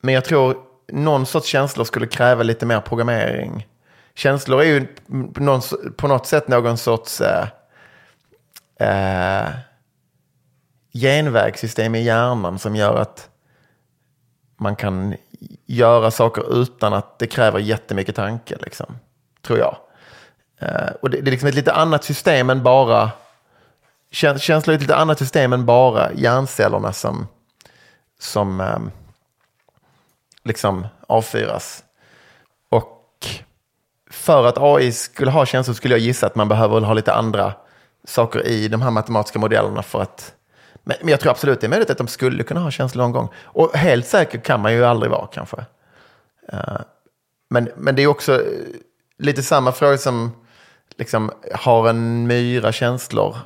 Men 0.01 0.13
jag 0.13 0.25
tror 0.25 0.57
någon 0.87 1.25
sorts 1.25 1.47
känslor 1.47 1.85
skulle 1.85 2.07
kräva 2.07 2.43
lite 2.43 2.65
mer 2.65 2.81
programmering. 2.81 3.67
Känslor 4.13 4.61
är 4.61 4.65
ju 4.65 4.87
på 5.97 6.07
något 6.07 6.27
sätt 6.27 6.47
någon 6.47 6.77
sorts 6.77 7.21
eh, 7.21 7.47
eh, 8.79 9.49
genvägssystem 10.93 11.95
i 11.95 12.01
hjärnan 12.01 12.59
som 12.59 12.75
gör 12.75 12.95
att 12.95 13.29
man 14.57 14.75
kan 14.75 15.15
göra 15.65 16.11
saker 16.11 16.61
utan 16.61 16.93
att 16.93 17.19
det 17.19 17.27
kräver 17.27 17.59
jättemycket 17.59 18.15
tanke, 18.15 18.57
liksom, 18.61 18.99
tror 19.41 19.59
jag. 19.59 19.77
Eh, 20.59 20.91
och 21.01 21.09
det, 21.09 21.21
det, 21.21 21.29
är 21.29 21.31
liksom 21.31 21.49
ett 21.49 21.55
lite 21.55 21.73
annat 21.73 22.03
system 22.03 22.49
än 22.49 22.63
bara 22.63 23.11
känslor 24.11 24.69
är 24.69 24.75
ett 24.75 24.81
lite 24.81 24.95
annat 24.95 25.19
system 25.19 25.53
än 25.53 25.65
bara 25.65 26.13
hjärncellerna 26.13 26.93
som, 26.93 27.27
som 28.19 28.61
eh, 28.61 28.79
liksom 30.43 30.87
avfyras. 31.07 31.83
Och 32.69 33.27
för 34.11 34.47
att 34.47 34.57
AI 34.57 34.91
skulle 34.91 35.31
ha 35.31 35.45
känslor 35.45 35.75
skulle 35.75 35.93
jag 35.93 36.01
gissa 36.01 36.27
att 36.27 36.35
man 36.35 36.47
behöver 36.47 36.81
ha 36.81 36.93
lite 36.93 37.13
andra 37.13 37.53
saker 38.09 38.47
i 38.47 38.67
de 38.67 38.81
här 38.81 38.91
matematiska 38.91 39.39
modellerna 39.39 39.83
för 39.83 40.01
att 40.01 40.33
men, 40.83 40.97
men 41.01 41.09
jag 41.09 41.19
tror 41.19 41.31
absolut 41.31 41.61
det 41.61 41.67
är 41.67 41.69
möjligt 41.69 41.89
att 41.89 41.97
de 41.97 42.07
skulle 42.07 42.43
kunna 42.43 42.59
ha 42.59 42.71
känslor 42.71 43.03
någon 43.03 43.11
gång. 43.11 43.29
Och 43.35 43.77
helt 43.77 44.07
säker 44.07 44.39
kan 44.39 44.59
man 44.59 44.73
ju 44.73 44.85
aldrig 44.85 45.11
vara 45.11 45.27
kanske. 45.27 45.57
Uh, 46.53 46.81
men, 47.49 47.69
men 47.77 47.95
det 47.95 48.03
är 48.03 48.07
också 48.07 48.33
eh, 48.33 48.41
lite 49.17 49.43
samma 49.43 49.71
fråga 49.71 49.97
som, 49.97 50.31
liksom, 50.97 51.31
har 51.53 51.89
en 51.89 52.27
myra 52.27 52.71
känslor? 52.71 53.37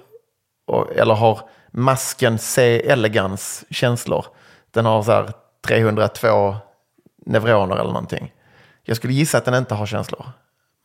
Och, 0.66 0.96
eller 0.96 1.14
har 1.14 1.50
masken 1.72 2.40
C. 2.40 2.82
elegans 2.90 3.66
känslor? 3.70 4.26
Den 4.72 4.86
har 4.86 5.04
så 5.04 5.12
här 5.12 5.32
302 5.68 6.56
neuroner 7.26 7.76
eller 7.76 7.92
någonting. 7.92 8.34
Jag 8.84 8.98
skulle 8.98 9.14
gissa 9.14 9.38
att 9.38 9.46
den 9.46 9.54
inte 9.54 9.76
har 9.76 9.86
känslor. 9.86 10.26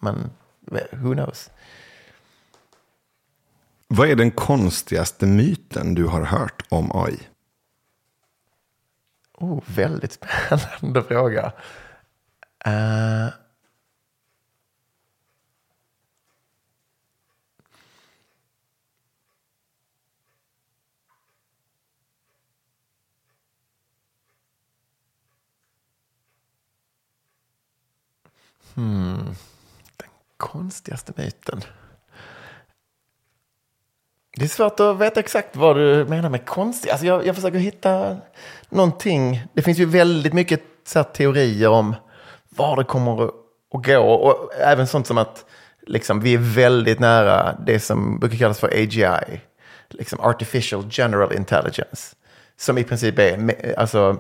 Men 0.00 0.30
eh, 0.72 0.98
who 0.98 1.14
knows? 1.14 1.50
Vad 3.90 4.08
är 4.08 4.16
den 4.16 4.30
konstigaste 4.30 5.26
myten 5.26 5.94
du 5.94 6.04
har 6.06 6.22
hört 6.22 6.62
om 6.68 6.90
AI? 6.94 7.18
Oh, 9.34 9.62
väldigt 9.66 10.12
spännande 10.12 11.02
fråga. 11.08 11.52
Uh... 12.66 13.28
Hmm. 28.74 29.34
Den 29.96 30.10
konstigaste 30.36 31.12
myten. 31.16 31.62
Det 34.38 34.44
är 34.44 34.48
svårt 34.48 34.80
att 34.80 34.98
veta 34.98 35.20
exakt 35.20 35.56
vad 35.56 35.76
du 35.76 36.04
menar 36.04 36.30
med 36.30 36.46
konstigt. 36.46 36.90
Alltså 36.90 37.06
jag, 37.06 37.26
jag 37.26 37.34
försöker 37.34 37.58
hitta 37.58 38.16
någonting. 38.68 39.46
Det 39.52 39.62
finns 39.62 39.78
ju 39.78 39.84
väldigt 39.84 40.32
mycket 40.32 40.62
så 40.86 41.04
teorier 41.04 41.68
om 41.68 41.94
var 42.48 42.76
det 42.76 42.84
kommer 42.84 43.24
att 43.24 43.30
gå. 43.72 44.00
Och 44.00 44.54
även 44.54 44.86
sånt 44.86 45.06
som 45.06 45.18
att 45.18 45.44
liksom, 45.86 46.20
vi 46.20 46.34
är 46.34 46.38
väldigt 46.38 47.00
nära 47.00 47.56
det 47.66 47.80
som 47.80 48.18
brukar 48.18 48.38
kallas 48.38 48.60
för 48.60 48.68
AGI. 48.68 49.40
Liksom 49.88 50.20
Artificial 50.20 50.84
General 50.90 51.32
Intelligence. 51.32 52.16
Som 52.56 52.78
i 52.78 52.84
princip 52.84 53.18
är 53.18 53.74
alltså, 53.78 54.16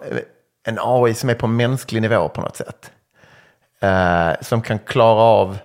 en 0.66 0.78
AI 0.80 1.14
som 1.14 1.30
är 1.30 1.34
på 1.34 1.46
mänsklig 1.46 2.02
nivå 2.02 2.28
på 2.28 2.40
något 2.40 2.56
sätt. 2.56 2.90
Eh, 3.80 4.30
som 4.40 4.62
kan 4.62 4.78
klara 4.78 5.22
av 5.22 5.58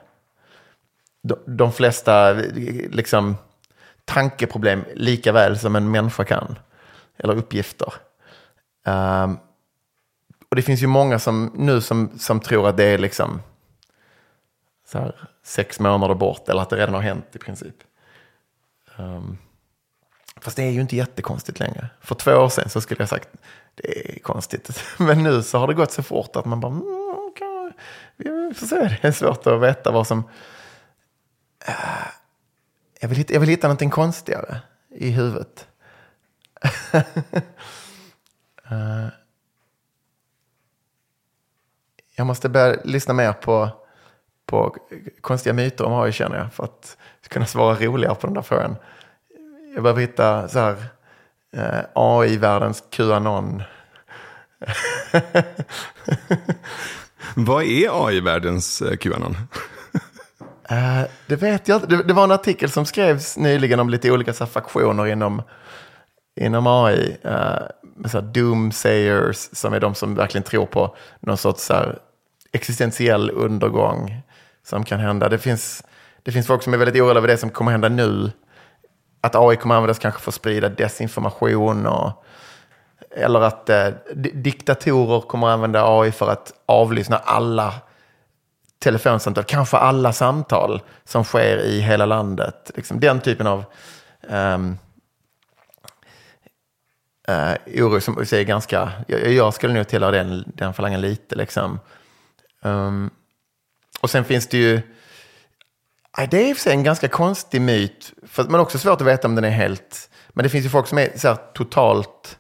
de, 1.24 1.36
de 1.46 1.72
flesta 1.72 2.34
liksom, 2.34 3.36
tankeproblem 4.06 4.86
lika 4.96 5.32
väl 5.32 5.60
som 5.60 5.76
en 5.76 5.92
människa 5.92 6.24
kan. 6.24 6.60
Eller 7.18 7.36
uppgifter. 7.36 7.94
Um, 8.86 9.40
och 10.50 10.56
det 10.56 10.62
finns 10.62 10.84
ju 10.84 10.88
många 10.88 11.20
som 11.20 11.52
nu 11.56 11.82
som, 11.82 12.20
som 12.20 12.40
tror 12.40 12.70
att 12.70 12.78
det 12.78 12.84
är 12.84 12.98
liksom 12.98 13.42
så 14.88 15.00
här, 15.00 15.30
sex 15.44 15.80
månader 15.80 16.16
bort 16.16 16.50
eller 16.50 16.62
att 16.62 16.70
det 16.70 16.76
redan 16.76 16.94
har 16.94 17.02
hänt 17.02 17.26
i 17.34 17.38
princip. 17.38 17.76
Um, 18.98 19.38
fast 20.42 20.58
det 20.58 20.64
är 20.64 20.72
ju 20.72 20.82
inte 20.82 20.96
jättekonstigt 20.96 21.60
längre. 21.60 21.90
För 22.02 22.16
två 22.16 22.32
år 22.32 22.50
sedan 22.50 22.70
så 22.70 22.82
skulle 22.82 23.02
jag 23.02 23.10
sagt 23.10 23.30
det 23.76 24.16
är 24.16 24.20
konstigt. 24.20 24.84
Men 24.98 25.24
nu 25.24 25.44
så 25.44 25.58
har 25.58 25.68
det 25.68 25.74
gått 25.74 25.92
så 25.92 26.04
fort 26.04 26.36
att 26.36 26.46
man 26.46 26.60
bara 26.60 26.72
mm, 26.72 27.18
okay, 27.32 27.72
vi 28.18 28.54
får 28.54 28.66
se. 28.68 28.98
Det 29.02 29.08
är 29.08 29.12
svårt 29.12 29.48
att 29.48 29.62
veta 29.62 29.92
vad 29.92 30.08
som... 30.08 30.20
Uh, 31.70 32.23
jag, 33.04 33.08
vill 33.10 33.18
hitta, 33.18 33.34
jag 33.34 33.40
vill 33.40 33.50
hitta 33.50 33.68
någonting 33.68 33.90
konstigare 33.90 34.62
i 34.96 35.10
huvudet. 35.10 35.68
uh, 38.72 39.08
jag 42.16 42.28
måste 42.28 42.50
börja 42.50 42.76
lyssna 42.84 43.14
mer 43.14 43.34
på, 43.34 43.70
på 44.46 44.76
konstiga 45.22 45.54
myter 45.54 45.86
om 45.86 45.94
AI 45.94 46.12
känner 46.12 46.38
jag. 46.38 46.54
För 46.54 46.64
att 46.64 46.98
kunna 47.28 47.46
svara 47.46 47.76
roligare 47.76 48.16
på 48.16 48.28
den 48.28 48.34
där 48.34 48.42
frågan. 48.42 48.76
Jag 49.74 49.84
behöver 49.84 50.02
hitta 50.02 50.48
så 50.48 50.60
här 50.60 50.86
eh, 51.52 51.86
AI-världens 51.94 52.84
Qanon. 52.90 53.64
Vad 57.36 57.64
är 57.64 58.08
AI-världens 58.08 58.82
eh, 58.82 58.98
Qanon? 58.98 59.38
Uh, 60.74 61.08
det 61.28 61.36
vet 61.36 61.68
jag 61.68 61.76
inte. 61.76 61.88
Det, 61.88 62.04
det, 62.04 62.14
var 62.14 62.24
en 62.24 62.32
artikel 62.32 62.70
som 62.70 62.86
skrevs 62.86 63.38
nyligen 63.38 63.80
om 63.80 63.90
lite 63.90 64.12
olika 64.12 64.34
så 64.34 64.44
här, 64.44 64.52
faktioner 64.52 65.08
inom, 65.08 65.42
inom 66.36 66.68
AI. 66.68 67.18
Uh, 67.26 67.32
eh, 67.32 67.62
med 67.96 68.12
så 68.12 68.20
här, 68.22 68.28
doomsayers 68.28 69.50
som 69.54 69.74
är 69.74 69.80
de 69.80 69.96
som 69.96 70.16
verkligen 70.16 70.44
tror 70.44 70.66
på 70.66 70.96
någon 71.20 71.38
sorts 71.38 71.64
så 71.64 71.74
här, 71.74 72.00
existentiell 72.52 73.32
undergång 73.32 74.22
som 74.66 74.84
kan 74.84 75.00
hända. 75.00 75.30
Det 75.30 75.38
finns, 75.38 75.84
det 76.24 76.32
finns 76.32 76.48
folk 76.48 76.64
som 76.64 76.74
är 76.74 76.78
väldigt 76.78 77.02
oroliga 77.02 77.18
över 77.18 77.28
det 77.28 77.38
som 77.38 77.50
kommer 77.50 77.72
hända 77.72 77.90
nu. 77.90 78.32
Att 79.22 79.36
AI 79.36 79.56
kommer 79.56 79.76
användas 79.76 80.00
kanske 80.00 80.22
för 80.22 80.32
att 80.32 80.36
sprida 80.36 80.70
desinformation 80.70 81.86
och 81.86 82.26
eller 83.16 83.42
att 83.42 83.70
eh, 83.70 83.88
diktatorer 84.16 85.22
kommer 85.22 85.48
använda 85.48 86.00
AI 86.00 86.12
för 86.12 86.30
att 86.30 86.54
avlyssna 86.66 87.18
alla 87.18 87.74
telefonsamtal, 88.84 89.44
kanske 89.44 89.78
alla 89.78 90.14
samtal 90.14 90.82
som 91.06 91.24
sker 91.24 91.58
i 91.58 91.80
hela 91.80 92.06
landet. 92.06 92.72
Liksom 92.76 93.00
den 93.00 93.22
typen 93.22 93.48
av 93.48 93.66
um, 94.30 94.78
uh, 97.30 97.84
oro 97.84 98.02
som 98.02 98.18
är 98.18 98.44
ganska, 98.44 98.92
jag, 99.08 99.34
jag 99.34 99.54
skulle 99.54 99.74
nog 99.74 99.88
tillhöra 99.88 100.12
den, 100.12 100.44
den 100.56 100.74
falangen 100.74 101.02
lite. 101.02 101.36
Liksom. 101.36 101.80
Um, 102.62 103.10
och 104.02 104.10
sen 104.10 104.26
finns 104.26 104.48
det 104.48 104.58
ju, 104.58 104.82
det 106.30 106.38
är 106.38 106.50
i 106.50 106.54
och 106.54 106.58
för 106.58 106.64
sig 106.64 106.74
en 106.74 106.84
ganska 106.84 107.08
konstig 107.08 107.62
myt, 107.62 108.14
för, 108.28 108.44
men 108.44 108.60
också 108.60 108.80
svårt 108.80 109.02
att 109.02 109.08
veta 109.08 109.28
om 109.28 109.36
den 109.36 109.44
är 109.44 109.50
helt, 109.50 110.10
men 110.30 110.44
det 110.44 110.50
finns 110.50 110.66
ju 110.66 110.70
folk 110.70 110.88
som 110.88 110.98
är 110.98 111.10
så 111.16 111.28
här, 111.28 111.38
totalt, 111.54 112.38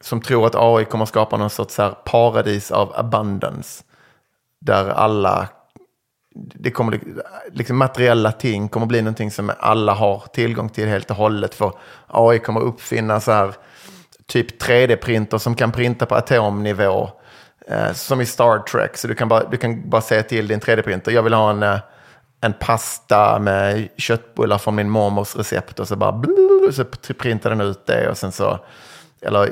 som 0.00 0.20
tror 0.20 0.46
att 0.46 0.54
AI 0.54 0.84
kommer 0.84 1.02
att 1.02 1.08
skapa 1.08 1.36
någon 1.36 1.50
sorts 1.50 1.74
så 1.74 1.82
här, 1.82 1.90
paradis 1.90 2.70
av 2.70 2.92
abundance. 2.96 3.84
Där 4.60 4.88
alla, 4.88 5.48
det 6.34 6.70
kommer, 6.70 7.00
liksom 7.52 7.76
materiella 7.76 8.32
ting 8.32 8.68
kommer 8.68 8.86
bli 8.86 9.02
någonting 9.02 9.30
som 9.30 9.52
alla 9.58 9.92
har 9.92 10.22
tillgång 10.32 10.68
till 10.68 10.88
helt 10.88 11.10
och 11.10 11.16
hållet. 11.16 11.54
För 11.54 11.72
AI 12.06 12.38
kommer 12.38 12.60
uppfinna 12.60 13.20
så 13.20 13.32
här, 13.32 13.54
typ 14.26 14.62
3D-printer 14.62 15.38
som 15.38 15.54
kan 15.54 15.72
printa 15.72 16.06
på 16.06 16.14
atomnivå 16.14 17.10
Eh, 17.68 17.92
som 17.92 18.20
i 18.20 18.26
Star 18.26 18.58
Trek, 18.58 18.96
så 18.96 19.08
du 19.08 19.14
kan 19.14 19.28
bara, 19.28 19.44
du 19.50 19.56
kan 19.56 19.90
bara 19.90 20.02
säga 20.02 20.22
till 20.22 20.48
din 20.48 20.60
3D-printer, 20.60 21.10
jag 21.10 21.22
vill 21.22 21.34
ha 21.34 21.50
en, 21.50 21.62
eh, 21.62 21.78
en 22.40 22.52
pasta 22.52 23.38
med 23.38 23.88
köttbullar 23.96 24.58
från 24.58 24.74
min 24.74 24.90
mormors 24.90 25.36
recept 25.36 25.80
och 25.80 25.88
så 25.88 25.96
bara 25.96 26.12
blub, 26.12 26.74
så 26.74 26.84
printar 27.14 27.50
den 27.50 27.60
ut 27.60 27.86
det 27.86 28.08
och 28.08 28.16
sen 28.16 28.32
så, 28.32 28.58
eller, 29.20 29.42
eh, 29.42 29.50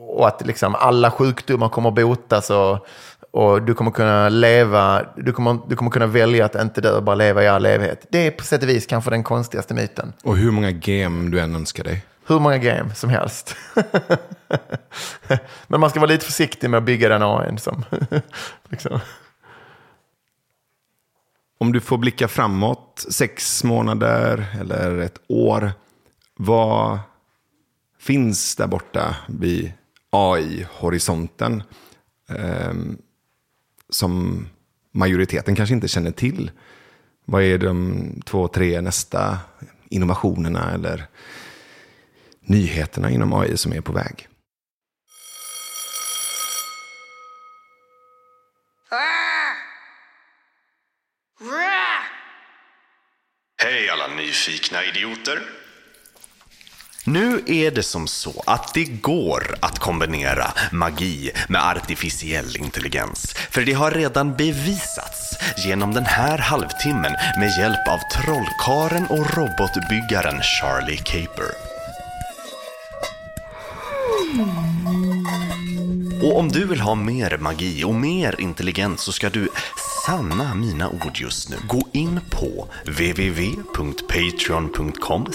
och 0.00 0.28
att 0.28 0.46
liksom 0.46 0.74
alla 0.74 1.10
sjukdomar 1.10 1.68
kommer 1.68 1.90
botas 1.90 2.50
och, 2.50 2.86
och 3.30 3.62
du 3.62 3.74
kommer 3.74 3.90
kunna 3.90 4.28
leva, 4.28 5.02
du 5.16 5.32
kommer, 5.32 5.58
du 5.68 5.76
kommer 5.76 5.90
kunna 5.90 6.06
välja 6.06 6.44
att 6.44 6.54
inte 6.54 6.80
dö 6.80 6.96
och 6.96 7.02
bara 7.02 7.14
leva 7.14 7.44
i 7.44 7.48
all 7.48 7.66
evighet. 7.66 8.06
Det 8.10 8.26
är 8.26 8.30
på 8.30 8.44
sätt 8.44 8.62
och 8.62 8.68
vis 8.68 8.86
kanske 8.86 9.10
den 9.10 9.24
konstigaste 9.24 9.74
myten. 9.74 10.12
Och 10.24 10.36
hur 10.36 10.50
många 10.50 10.70
game 10.70 11.30
du 11.30 11.40
än 11.40 11.54
önskar 11.54 11.84
dig 11.84 12.04
hur 12.30 12.40
många 12.40 12.58
game 12.58 12.94
som 12.94 13.10
helst. 13.10 13.56
Men 15.66 15.80
man 15.80 15.90
ska 15.90 16.00
vara 16.00 16.10
lite 16.10 16.24
försiktig 16.24 16.70
med 16.70 16.78
att 16.78 16.84
bygga 16.84 17.08
den 17.08 17.22
AIn 17.22 17.58
som... 17.58 17.84
liksom. 18.68 19.00
Om 21.58 21.72
du 21.72 21.80
får 21.80 21.98
blicka 21.98 22.28
framåt 22.28 23.06
sex 23.10 23.64
månader 23.64 24.46
eller 24.60 24.98
ett 24.98 25.20
år. 25.28 25.72
Vad 26.36 26.98
finns 28.00 28.56
där 28.56 28.66
borta 28.66 29.16
vid 29.28 29.72
AI-horisonten? 30.10 31.62
Eh, 32.28 32.74
som 33.88 34.46
majoriteten 34.92 35.56
kanske 35.56 35.74
inte 35.74 35.88
känner 35.88 36.10
till. 36.10 36.50
Vad 37.24 37.42
är 37.42 37.58
de 37.58 38.22
två, 38.26 38.48
tre 38.48 38.80
nästa 38.80 39.38
innovationerna 39.88 40.74
eller 40.74 41.06
nyheterna 42.40 43.10
inom 43.10 43.32
AI 43.32 43.56
som 43.56 43.72
är 43.72 43.80
på 43.80 43.92
väg. 43.92 44.28
Hej 53.62 53.88
alla 53.90 54.06
nyfikna 54.06 54.84
idioter! 54.84 55.60
Nu 57.04 57.42
är 57.46 57.70
det 57.70 57.82
som 57.82 58.06
så 58.06 58.42
att 58.46 58.74
det 58.74 58.84
går 58.84 59.56
att 59.60 59.78
kombinera 59.78 60.52
magi 60.72 61.30
med 61.48 61.66
artificiell 61.66 62.56
intelligens. 62.56 63.34
För 63.50 63.62
det 63.62 63.72
har 63.72 63.90
redan 63.90 64.36
bevisats 64.36 65.38
genom 65.66 65.94
den 65.94 66.04
här 66.04 66.38
halvtimmen 66.38 67.12
med 67.38 67.58
hjälp 67.58 67.88
av 67.88 67.98
trollkaren 68.12 69.06
och 69.06 69.36
robotbyggaren 69.36 70.42
Charlie 70.42 70.96
Caper. 70.96 71.50
Och 76.22 76.38
om 76.38 76.48
du 76.48 76.66
vill 76.66 76.80
ha 76.80 76.94
mer 76.94 77.38
magi 77.38 77.84
och 77.84 77.94
mer 77.94 78.40
intelligens 78.40 79.00
så 79.00 79.12
ska 79.12 79.30
du 79.30 79.48
sanna 80.06 80.54
mina 80.54 80.88
ord 80.88 81.12
just 81.14 81.48
nu. 81.48 81.56
Gå 81.68 81.88
in 81.92 82.20
på 82.30 82.68
www.patreon.com 82.86 85.26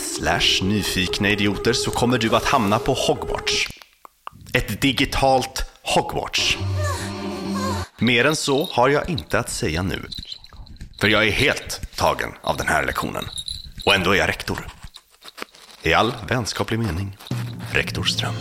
nyfikna 0.61 1.29
idioter 1.29 1.73
så 1.73 1.91
kommer 1.91 2.17
du 2.17 2.35
att 2.35 2.45
hamna 2.45 2.79
på 2.79 2.93
Hogwarts. 2.93 3.69
Ett 4.53 4.81
digitalt 4.81 5.71
Hogwarts. 5.83 6.57
Mer 7.97 8.25
än 8.25 8.35
så 8.35 8.69
har 8.71 8.89
jag 8.89 9.09
inte 9.09 9.39
att 9.39 9.49
säga 9.49 9.83
nu. 9.83 10.07
För 10.99 11.07
jag 11.07 11.27
är 11.27 11.31
helt 11.31 11.95
tagen 11.95 12.29
av 12.41 12.57
den 12.57 12.67
här 12.67 12.85
lektionen. 12.85 13.25
Och 13.85 13.95
ändå 13.95 14.11
är 14.11 14.15
jag 14.15 14.29
rektor. 14.29 14.67
I 15.83 15.93
all 15.93 16.13
vänskaplig 16.27 16.79
mening, 16.79 17.17
rektor 17.71 18.03
Ström. 18.03 18.33